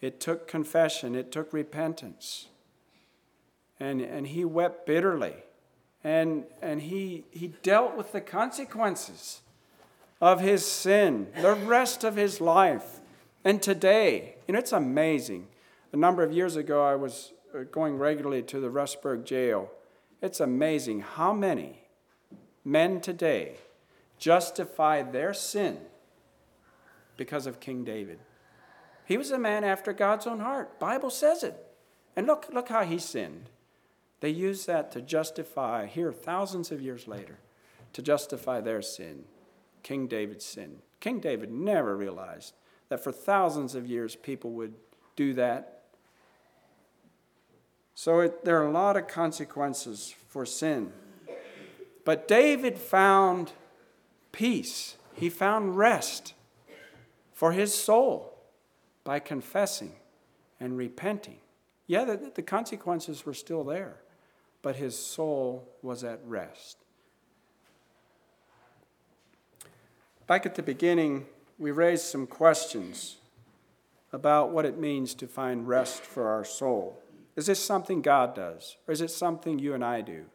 It 0.01 0.19
took 0.19 0.47
confession, 0.47 1.15
it 1.15 1.31
took 1.31 1.51
repentance. 1.51 2.47
And, 3.79 4.01
and 4.01 4.27
he 4.27 4.45
wept 4.45 4.85
bitterly. 4.85 5.35
And, 6.03 6.45
and 6.61 6.81
he, 6.81 7.25
he 7.31 7.53
dealt 7.61 7.97
with 7.97 8.11
the 8.11 8.21
consequences 8.21 9.41
of 10.21 10.39
his 10.39 10.65
sin 10.65 11.27
the 11.41 11.53
rest 11.53 12.03
of 12.03 12.15
his 12.15 12.39
life. 12.39 12.99
And 13.43 13.61
today, 13.61 14.35
you 14.47 14.53
know, 14.53 14.59
it's 14.59 14.71
amazing. 14.71 15.47
A 15.91 15.97
number 15.97 16.23
of 16.23 16.31
years 16.31 16.55
ago, 16.55 16.83
I 16.83 16.95
was 16.95 17.33
uh, 17.53 17.63
going 17.71 17.97
regularly 17.97 18.43
to 18.43 18.59
the 18.59 18.69
Rustburg 18.69 19.23
jail. 19.23 19.71
It's 20.21 20.39
amazing 20.39 21.01
how 21.01 21.33
many 21.33 21.81
men 22.65 23.01
today 23.01 23.55
justify 24.17 25.01
their 25.01 25.33
sin 25.33 25.77
because 27.17 27.47
of 27.47 27.59
King 27.59 27.83
David. 27.83 28.19
He 29.09 29.17
was 29.17 29.31
a 29.31 29.39
man 29.39 29.63
after 29.63 29.91
God's 29.91 30.27
own 30.27 30.39
heart. 30.39 30.79
Bible 30.79 31.09
says 31.09 31.43
it. 31.43 31.55
And 32.15 32.27
look, 32.27 32.47
look 32.53 32.69
how 32.69 32.83
he 32.83 32.99
sinned. 32.99 33.49
They 34.19 34.29
use 34.29 34.67
that 34.67 34.91
to 34.91 35.01
justify, 35.01 35.87
here, 35.87 36.11
thousands 36.11 36.71
of 36.71 36.79
years 36.79 37.07
later, 37.07 37.39
to 37.93 38.03
justify 38.03 38.61
their 38.61 38.83
sin, 38.83 39.23
King 39.81 40.05
David's 40.05 40.45
sin. 40.45 40.83
King 40.99 41.19
David 41.19 41.51
never 41.51 41.97
realized 41.97 42.53
that 42.89 43.03
for 43.03 43.11
thousands 43.11 43.73
of 43.73 43.87
years 43.87 44.15
people 44.15 44.51
would 44.51 44.75
do 45.15 45.33
that. 45.33 45.85
So 47.95 48.19
it, 48.19 48.45
there 48.45 48.61
are 48.61 48.67
a 48.67 48.71
lot 48.71 48.95
of 48.95 49.07
consequences 49.07 50.13
for 50.27 50.45
sin. 50.45 50.93
But 52.05 52.27
David 52.27 52.77
found 52.77 53.53
peace, 54.31 54.97
he 55.15 55.31
found 55.31 55.79
rest 55.79 56.35
for 57.33 57.53
his 57.53 57.73
soul 57.73 58.28
by 59.03 59.19
confessing 59.19 59.93
and 60.59 60.77
repenting 60.77 61.37
Yeah, 61.87 62.05
the, 62.05 62.31
the 62.35 62.41
consequences 62.41 63.25
were 63.25 63.33
still 63.33 63.63
there, 63.63 63.97
but 64.61 64.75
his 64.75 64.97
soul 64.97 65.67
was 65.81 66.03
at 66.03 66.19
rest. 66.25 66.77
Back 70.27 70.45
at 70.45 70.53
the 70.53 70.61
beginning, 70.61 71.25
we 71.57 71.71
raised 71.71 72.05
some 72.05 72.27
questions 72.27 73.17
about 74.13 74.51
what 74.51 74.65
it 74.65 74.77
means 74.77 75.15
to 75.15 75.27
find 75.27 75.67
rest 75.67 76.03
for 76.03 76.27
our 76.27 76.45
soul. 76.45 77.01
Is 77.35 77.47
this 77.47 77.63
something 77.63 78.01
God 78.01 78.35
does, 78.35 78.77
or 78.87 78.91
is 78.91 79.01
it 79.01 79.11
something 79.11 79.59
you 79.59 79.73
and 79.73 79.83
I 79.83 80.01
do? 80.01 80.25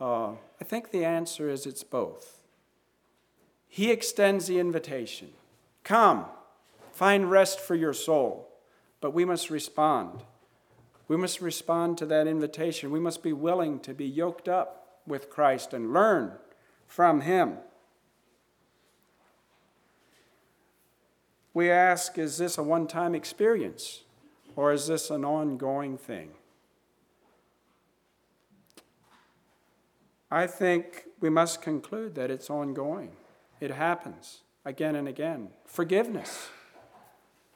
Uh, 0.00 0.32
I 0.60 0.64
think 0.64 0.90
the 0.90 1.04
answer 1.04 1.48
is 1.48 1.66
it's 1.66 1.84
both. 1.84 2.40
He 3.68 3.90
extends 3.90 4.46
the 4.46 4.58
invitation 4.58 5.30
Come, 5.84 6.26
find 6.96 7.30
rest 7.30 7.60
for 7.60 7.74
your 7.74 7.92
soul, 7.92 8.48
but 9.02 9.12
we 9.12 9.26
must 9.26 9.50
respond. 9.50 10.22
We 11.08 11.16
must 11.18 11.42
respond 11.42 11.98
to 11.98 12.06
that 12.06 12.26
invitation. 12.26 12.90
We 12.90 13.00
must 13.00 13.22
be 13.22 13.34
willing 13.34 13.80
to 13.80 13.92
be 13.92 14.06
yoked 14.06 14.48
up 14.48 15.00
with 15.06 15.28
Christ 15.28 15.74
and 15.74 15.92
learn 15.92 16.32
from 16.86 17.20
Him. 17.20 17.58
We 21.52 21.70
ask, 21.70 22.16
is 22.16 22.38
this 22.38 22.56
a 22.56 22.62
one 22.62 22.86
time 22.86 23.14
experience 23.14 24.04
or 24.56 24.72
is 24.72 24.86
this 24.86 25.10
an 25.10 25.24
ongoing 25.24 25.98
thing? 25.98 26.30
I 30.30 30.46
think 30.46 31.04
we 31.20 31.28
must 31.28 31.60
conclude 31.60 32.14
that 32.14 32.30
it's 32.30 32.48
ongoing. 32.48 33.12
It 33.60 33.70
happens 33.70 34.40
again 34.64 34.96
and 34.96 35.06
again. 35.06 35.50
Forgiveness. 35.66 36.48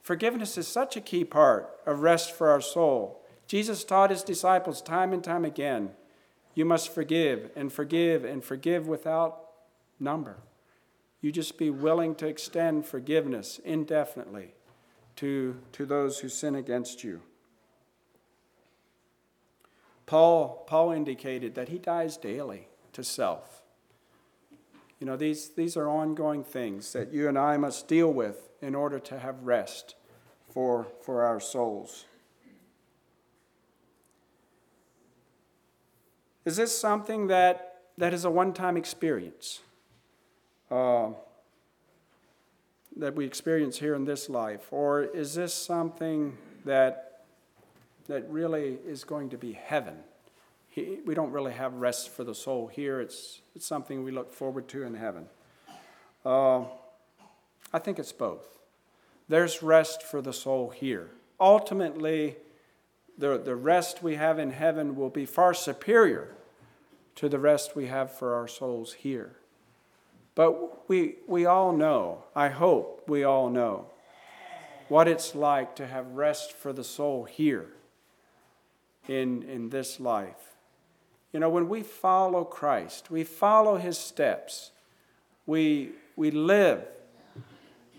Forgiveness 0.02 0.56
is 0.56 0.66
such 0.66 0.96
a 0.96 1.00
key 1.00 1.24
part 1.24 1.70
of 1.86 2.00
rest 2.00 2.32
for 2.32 2.48
our 2.50 2.60
soul. 2.60 3.22
Jesus 3.46 3.84
taught 3.84 4.10
his 4.10 4.22
disciples 4.22 4.80
time 4.80 5.12
and 5.12 5.22
time 5.22 5.44
again 5.44 5.90
you 6.54 6.64
must 6.64 6.92
forgive 6.92 7.50
and 7.54 7.72
forgive 7.72 8.24
and 8.24 8.44
forgive 8.44 8.88
without 8.88 9.46
number. 9.98 10.38
You 11.20 11.32
just 11.32 11.58
be 11.58 11.70
willing 11.70 12.14
to 12.16 12.26
extend 12.26 12.86
forgiveness 12.86 13.60
indefinitely 13.64 14.54
to, 15.16 15.56
to 15.72 15.86
those 15.86 16.20
who 16.20 16.28
sin 16.28 16.54
against 16.54 17.04
you. 17.04 17.22
Paul, 20.06 20.64
Paul 20.66 20.90
indicated 20.90 21.54
that 21.54 21.68
he 21.68 21.78
dies 21.78 22.16
daily 22.16 22.68
to 22.94 23.04
self. 23.04 23.62
You 24.98 25.06
know, 25.06 25.16
these, 25.16 25.50
these 25.50 25.76
are 25.76 25.88
ongoing 25.88 26.42
things 26.42 26.92
that 26.92 27.12
you 27.12 27.28
and 27.28 27.38
I 27.38 27.56
must 27.56 27.86
deal 27.86 28.12
with 28.12 28.49
in 28.62 28.74
order 28.74 28.98
to 28.98 29.18
have 29.18 29.42
rest 29.42 29.94
for, 30.52 30.86
for 31.02 31.24
our 31.24 31.40
souls. 31.40 32.04
Is 36.44 36.56
this 36.56 36.76
something 36.76 37.28
that, 37.28 37.82
that 37.98 38.12
is 38.14 38.24
a 38.24 38.30
one 38.30 38.52
time 38.52 38.76
experience? 38.76 39.60
uh, 40.70 41.08
that 42.96 43.14
we 43.14 43.24
experience 43.24 43.78
here 43.78 43.94
in 43.94 44.04
this 44.04 44.28
life? 44.28 44.68
Or 44.70 45.02
is 45.02 45.34
this 45.34 45.52
something 45.54 46.36
that, 46.64 47.24
that 48.08 48.28
really 48.30 48.78
is 48.86 49.04
going 49.04 49.30
to 49.30 49.38
be 49.38 49.52
heaven? 49.52 49.96
He, 50.68 50.98
we 51.04 51.14
don't 51.14 51.32
really 51.32 51.52
have 51.52 51.74
rest 51.74 52.10
for 52.10 52.24
the 52.24 52.34
soul 52.34 52.68
here. 52.68 53.00
It's, 53.00 53.40
it's 53.56 53.66
something 53.66 54.04
we 54.04 54.12
look 54.12 54.32
forward 54.32 54.68
to 54.68 54.82
in 54.82 54.94
heaven. 54.94 55.26
Uh, 56.24 56.64
I 57.72 57.78
think 57.78 57.98
it's 57.98 58.12
both. 58.12 58.58
There's 59.28 59.62
rest 59.62 60.02
for 60.02 60.20
the 60.20 60.32
soul 60.32 60.70
here. 60.70 61.10
Ultimately, 61.38 62.36
the, 63.16 63.38
the 63.38 63.54
rest 63.54 64.02
we 64.02 64.16
have 64.16 64.38
in 64.38 64.50
heaven 64.50 64.96
will 64.96 65.10
be 65.10 65.26
far 65.26 65.54
superior 65.54 66.34
to 67.16 67.28
the 67.28 67.38
rest 67.38 67.76
we 67.76 67.86
have 67.86 68.12
for 68.12 68.34
our 68.34 68.48
souls 68.48 68.94
here. 68.94 69.36
But 70.34 70.88
we, 70.88 71.16
we 71.26 71.46
all 71.46 71.72
know, 71.72 72.24
I 72.34 72.48
hope 72.48 73.04
we 73.06 73.24
all 73.24 73.50
know, 73.50 73.86
what 74.88 75.06
it's 75.06 75.34
like 75.34 75.76
to 75.76 75.86
have 75.86 76.06
rest 76.08 76.52
for 76.52 76.72
the 76.72 76.82
soul 76.82 77.24
here 77.24 77.68
in, 79.06 79.42
in 79.44 79.70
this 79.70 80.00
life. 80.00 80.56
You 81.32 81.40
know, 81.40 81.48
when 81.48 81.68
we 81.68 81.82
follow 81.82 82.42
Christ, 82.42 83.10
we 83.10 83.22
follow 83.22 83.76
his 83.76 83.96
steps, 83.96 84.72
we, 85.46 85.90
we 86.16 86.30
live 86.30 86.84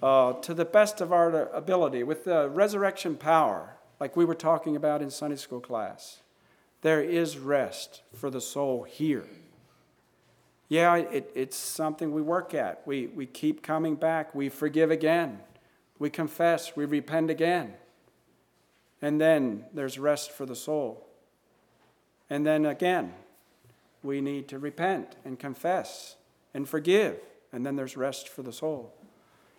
uh, 0.02 0.34
to 0.34 0.54
the 0.54 0.66
best 0.66 1.02
of 1.02 1.12
our 1.14 1.50
ability 1.50 2.04
with 2.04 2.26
the 2.26 2.50
resurrection 2.50 3.16
power, 3.16 3.78
like 4.00 4.16
we 4.16 4.26
were 4.26 4.36
talking 4.36 4.76
about 4.76 5.02
in 5.02 5.10
Sunday 5.10 5.36
school 5.36 5.60
class. 5.60 6.22
There 6.82 7.02
is 7.02 7.38
rest 7.38 8.02
for 8.14 8.30
the 8.30 8.42
soul 8.42 8.84
here 8.84 9.28
yeah, 10.72 10.96
it, 10.96 11.30
it's 11.36 11.58
something 11.58 12.14
we 12.14 12.22
work 12.22 12.54
at. 12.54 12.82
We, 12.86 13.08
we 13.08 13.26
keep 13.26 13.62
coming 13.62 13.96
back. 13.96 14.34
We 14.34 14.48
forgive 14.48 14.90
again. 14.90 15.42
We 16.00 16.10
confess. 16.10 16.78
We 16.78 16.86
repent 16.86 17.30
again. 17.30 17.74
And 19.02 19.20
then 19.20 19.66
there's 19.74 20.00
rest 20.00 20.32
for 20.32 20.46
the 20.46 20.56
soul. 20.56 21.10
And 22.30 22.48
then 22.48 22.66
again, 22.66 23.14
we 24.02 24.22
need 24.22 24.48
to 24.48 24.60
repent 24.60 25.18
and 25.26 25.38
confess 25.38 26.16
and 26.54 26.70
forgive. 26.70 27.20
And 27.52 27.66
then 27.66 27.76
there's 27.76 27.98
rest 27.98 28.30
for 28.30 28.42
the 28.42 28.54
soul. 28.54 28.94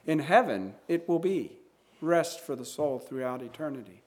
In 0.07 0.21
heaven, 0.21 0.75
it 0.89 1.09
will 1.09 1.19
be 1.19 1.59
rest 2.01 2.41
for 2.41 2.57
the 2.57 2.65
soul 2.65 2.99
throughout 2.99 3.43
eternity. 3.43 4.03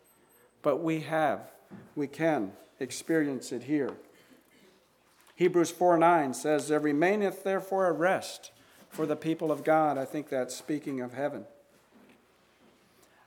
But 0.62 0.84
we 0.84 1.02
have, 1.02 1.52
we 1.96 2.08
can 2.08 2.54
experience 2.80 3.52
it 3.52 3.64
here. 3.64 3.92
Hebrews 5.36 5.72
4 5.72 5.98
9 5.98 6.34
says, 6.34 6.68
There 6.68 6.80
remaineth 6.80 7.44
therefore 7.44 7.88
a 7.88 7.92
rest 7.92 8.52
for 8.90 9.06
the 9.06 9.16
people 9.16 9.52
of 9.52 9.64
God. 9.64 9.98
I 9.98 10.06
think 10.06 10.30
that's 10.30 10.56
speaking 10.56 11.02
of 11.02 11.14
heaven. 11.14 11.46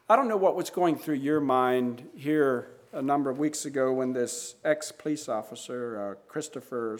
I 0.09 0.17
don't 0.17 0.29
know 0.29 0.39
what 0.39 0.57
was 0.57 0.71
going 0.71 0.97
through 0.97 1.17
your 1.17 1.41
mind 1.41 2.09
here 2.17 2.69
a 2.93 3.03
number 3.03 3.29
of 3.29 3.39
weeks 3.39 3.67
ago 3.67 3.93
when 3.93 4.15
this 4.15 4.55
ex 4.65 4.91
police 4.91 5.29
officer, 5.29 6.01
uh, 6.01 6.15
Christopher, 6.31 6.99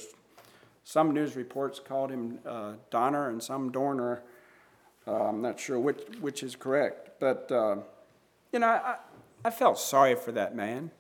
some 0.85 1.13
news 1.13 1.35
reports 1.35 1.81
called 1.81 2.11
him 2.11 2.39
uh, 2.47 2.75
Donner 2.91 3.31
and 3.31 3.43
some 3.43 3.73
Dorner. 3.73 4.23
Uh, 5.09 5.29
I'm 5.29 5.41
not 5.41 5.59
sure 5.59 5.79
which, 5.79 6.01
which 6.21 6.43
is 6.43 6.55
correct. 6.55 7.19
But, 7.19 7.51
uh, 7.51 7.77
you 8.53 8.59
know, 8.59 8.67
I, 8.67 8.97
I 9.45 9.51
felt 9.51 9.79
sorry 9.79 10.15
for 10.15 10.33
that 10.33 10.55
man. 10.55 10.91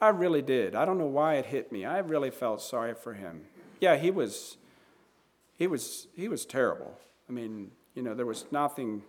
I 0.00 0.08
really 0.08 0.42
did. 0.42 0.74
I 0.74 0.84
don't 0.84 0.98
know 0.98 1.06
why 1.06 1.34
it 1.36 1.46
hit 1.46 1.72
me. 1.72 1.84
I 1.84 1.98
really 1.98 2.30
felt 2.30 2.60
sorry 2.60 2.94
for 2.94 3.14
him. 3.14 3.42
Yeah, 3.80 3.96
he 3.96 4.10
was 4.10 4.56
he 5.54 5.66
was 5.66 6.06
he 6.14 6.26
was 6.28 6.46
terrible. 6.46 6.98
I 7.28 7.32
mean, 7.32 7.70
you 7.94 8.02
know, 8.02 8.14
there 8.14 8.26
was 8.26 8.46
nothing 8.50 9.02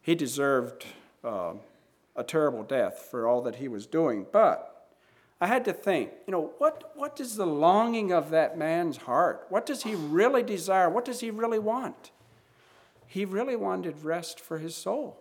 he 0.00 0.14
deserved 0.16 0.86
uh, 1.22 1.54
a 2.16 2.24
terrible 2.24 2.64
death 2.64 3.06
for 3.10 3.26
all 3.28 3.42
that 3.42 3.56
he 3.56 3.68
was 3.68 3.86
doing. 3.86 4.26
But 4.32 4.88
I 5.40 5.46
had 5.46 5.64
to 5.64 5.72
think, 5.72 6.10
you 6.26 6.32
know, 6.32 6.52
what, 6.58 6.92
what 6.94 7.18
is 7.20 7.36
the 7.36 7.46
longing 7.46 8.12
of 8.12 8.30
that 8.30 8.58
man's 8.58 8.98
heart? 8.98 9.46
What 9.48 9.66
does 9.66 9.84
he 9.84 9.94
really 9.94 10.42
desire? 10.42 10.90
What 10.90 11.04
does 11.04 11.20
he 11.20 11.30
really 11.30 11.58
want? 11.58 12.10
He 13.12 13.24
really 13.24 13.56
wanted 13.56 14.04
rest 14.04 14.40
for 14.40 14.58
his 14.58 14.74
soul. 14.74 15.20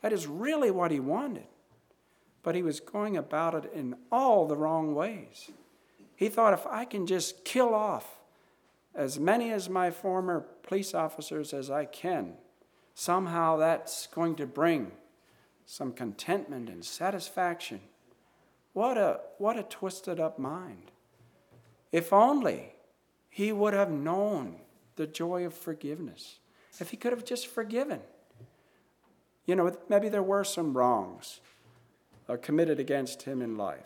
That 0.00 0.12
is 0.12 0.26
really 0.26 0.70
what 0.70 0.90
he 0.90 1.00
wanted 1.00 1.46
but 2.42 2.54
he 2.54 2.62
was 2.62 2.80
going 2.80 3.16
about 3.16 3.54
it 3.54 3.72
in 3.72 3.94
all 4.10 4.46
the 4.46 4.56
wrong 4.56 4.94
ways. 4.94 5.50
He 6.16 6.28
thought 6.28 6.52
if 6.52 6.66
I 6.66 6.84
can 6.84 7.06
just 7.06 7.44
kill 7.44 7.74
off 7.74 8.18
as 8.94 9.18
many 9.18 9.50
as 9.50 9.68
my 9.68 9.90
former 9.90 10.44
police 10.62 10.94
officers 10.94 11.52
as 11.52 11.70
I 11.70 11.84
can, 11.84 12.34
somehow 12.94 13.56
that's 13.56 14.06
going 14.08 14.34
to 14.36 14.46
bring 14.46 14.92
some 15.64 15.92
contentment 15.92 16.68
and 16.68 16.84
satisfaction. 16.84 17.80
What 18.72 18.98
a, 18.98 19.20
what 19.38 19.58
a 19.58 19.62
twisted 19.62 20.18
up 20.18 20.38
mind. 20.38 20.90
If 21.90 22.12
only 22.12 22.74
he 23.30 23.52
would 23.52 23.74
have 23.74 23.90
known 23.90 24.56
the 24.96 25.06
joy 25.06 25.46
of 25.46 25.54
forgiveness. 25.54 26.38
If 26.80 26.90
he 26.90 26.96
could 26.96 27.12
have 27.12 27.24
just 27.24 27.46
forgiven. 27.46 28.00
You 29.46 29.56
know, 29.56 29.76
maybe 29.88 30.08
there 30.08 30.22
were 30.22 30.44
some 30.44 30.76
wrongs 30.76 31.40
committed 32.40 32.80
against 32.80 33.22
him 33.22 33.42
in 33.42 33.56
life. 33.56 33.84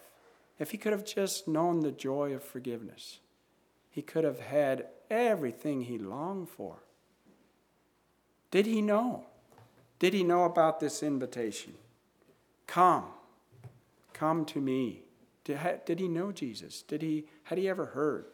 If 0.59 0.70
he 0.70 0.78
could 0.78 0.93
have 0.93 1.05
just 1.05 1.49
known 1.49 1.80
the 1.80 1.93
joy 1.93 2.32
of 2.32 2.43
forgiveness, 2.43 3.18
he 3.91 4.03
could 4.03 4.24
have 4.24 4.41
had 4.41 4.87
everything 5.11 5.82
he 5.82 5.99
longed 5.99 6.49
for. 6.49 6.76
Did 8.51 8.66
he 8.66 8.80
know? 8.80 9.26
Did 9.99 10.14
he 10.14 10.22
know 10.22 10.45
about 10.45 10.80
this 10.80 11.03
invitation? 11.03 11.74
Come, 12.66 13.05
come 14.12 14.45
to 14.47 14.61
me. 14.61 15.03
Did, 15.45 15.59
did 15.84 16.01
he 16.01 16.09
know 16.09 16.32
Jesus? 16.32 16.82
Did 16.82 17.03
he, 17.03 17.24
had 17.45 17.59
he 17.59 17.68
ever 17.68 17.87
heard? 17.87 18.26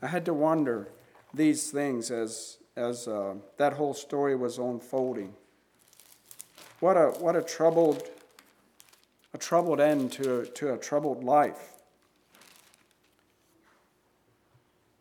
I 0.00 0.08
had 0.08 0.24
to 0.26 0.34
wonder 0.34 0.88
these 1.34 1.70
things 1.70 2.10
as, 2.10 2.58
as 2.78 3.08
uh, 3.08 3.34
that 3.56 3.74
whole 3.74 3.92
story 3.92 4.36
was 4.36 4.58
unfolding. 4.58 5.34
What 6.80 6.96
a, 6.96 7.08
what 7.18 7.36
a 7.36 7.42
troubled 7.42 8.08
a 9.34 9.38
troubled 9.38 9.80
end 9.80 10.12
to 10.12 10.40
a, 10.40 10.46
to 10.46 10.72
a 10.72 10.78
troubled 10.78 11.22
life. 11.22 11.74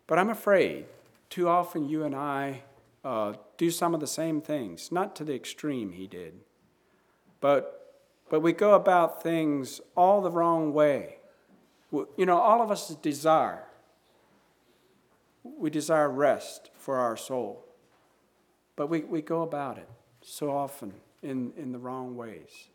But 0.05 0.19
I'm 0.19 0.30
afraid 0.30 0.86
too 1.30 1.47
often 1.47 1.88
you 1.88 2.03
and 2.03 2.15
I 2.15 2.63
uh, 3.03 3.34
do 3.57 3.71
some 3.71 3.93
of 3.93 3.99
the 3.99 4.07
same 4.07 4.41
things, 4.41 4.91
not 4.91 5.15
to 5.17 5.23
the 5.23 5.34
extreme 5.36 5.93
he 5.93 6.07
did, 6.07 6.34
but, 7.39 7.95
but 8.30 8.41
we 8.41 8.53
go 8.53 8.73
about 8.73 9.23
things 9.23 9.82
all 9.95 10.21
the 10.21 10.32
wrong 10.32 10.73
way. 10.73 11.17
You 11.91 12.25
know, 12.25 12.38
all 12.38 12.61
of 12.61 12.69
us 12.69 12.89
desire. 12.95 13.63
We 15.43 15.69
desire 15.69 16.09
rest 16.09 16.69
for 16.78 16.97
our 16.97 17.15
soul, 17.15 17.63
but 18.78 18.89
we, 18.89 19.01
we 19.01 19.21
go 19.21 19.41
about 19.41 19.78
it 19.78 19.89
so 20.21 20.49
often 20.49 20.93
in, 21.21 21.51
in 21.57 21.73
the 21.73 21.80
wrong 21.80 22.15
ways. 22.15 22.69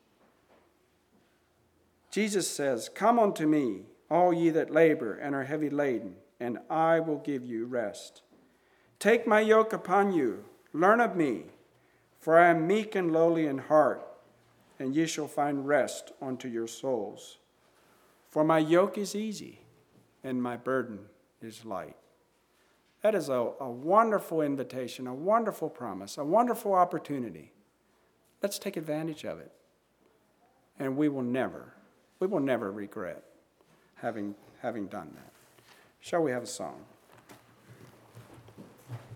Jesus 2.11 2.47
says, 2.47 2.91
Come 2.91 3.19
unto 3.19 3.47
me, 3.47 3.85
all 4.11 4.35
ye 4.35 4.51
that 4.51 4.71
labor 4.71 5.15
and 5.15 5.35
are 5.35 5.45
heavy 5.45 5.71
laden, 5.71 6.17
and 6.39 6.59
I 6.69 7.01
will 7.01 7.19
give 7.19 7.47
you 7.47 7.65
rest. 7.65 8.21
Take 8.99 9.27
my 9.27 9.41
yoke 9.41 9.73
upon 9.73 10.13
you, 10.13 10.45
learn 10.75 11.01
of 11.01 11.17
me, 11.17 11.45
for 12.19 12.39
I 12.39 12.51
am 12.51 12.67
meek 12.67 12.95
and 12.95 13.13
lowly 13.13 13.47
in 13.47 13.59
heart, 13.59 14.07
and 14.79 14.95
ye 14.95 15.07
shall 15.07 15.29
find 15.29 15.67
rest 15.67 16.13
unto 16.21 16.49
your 16.49 16.67
souls. 16.67 17.39
For 18.29 18.45
my 18.45 18.59
yoke 18.59 18.99
is 18.99 19.15
easy, 19.15 19.61
and 20.23 20.43
my 20.43 20.57
burden 20.57 20.99
is 21.41 21.65
light. 21.65 21.97
That 23.03 23.15
is 23.17 23.29
a, 23.29 23.51
a 23.61 23.69
wonderful 23.69 24.41
invitation, 24.41 25.07
a 25.07 25.15
wonderful 25.15 25.69
promise, 25.69 26.19
a 26.19 26.25
wonderful 26.25 26.73
opportunity. 26.73 27.53
Let's 28.43 28.59
take 28.59 28.77
advantage 28.77 29.25
of 29.25 29.41
it. 29.41 29.51
And 30.79 30.97
we 30.97 31.09
will 31.09 31.23
never, 31.23 31.75
we 32.21 32.27
will 32.27 32.41
never 32.41 32.71
regret 32.71 33.23
having, 33.97 34.35
having 34.61 34.87
done 34.87 35.11
that. 35.15 35.33
Shall 36.01 36.23
we 36.23 36.31
have 36.31 36.45
a 36.45 36.47
song? 36.47 36.85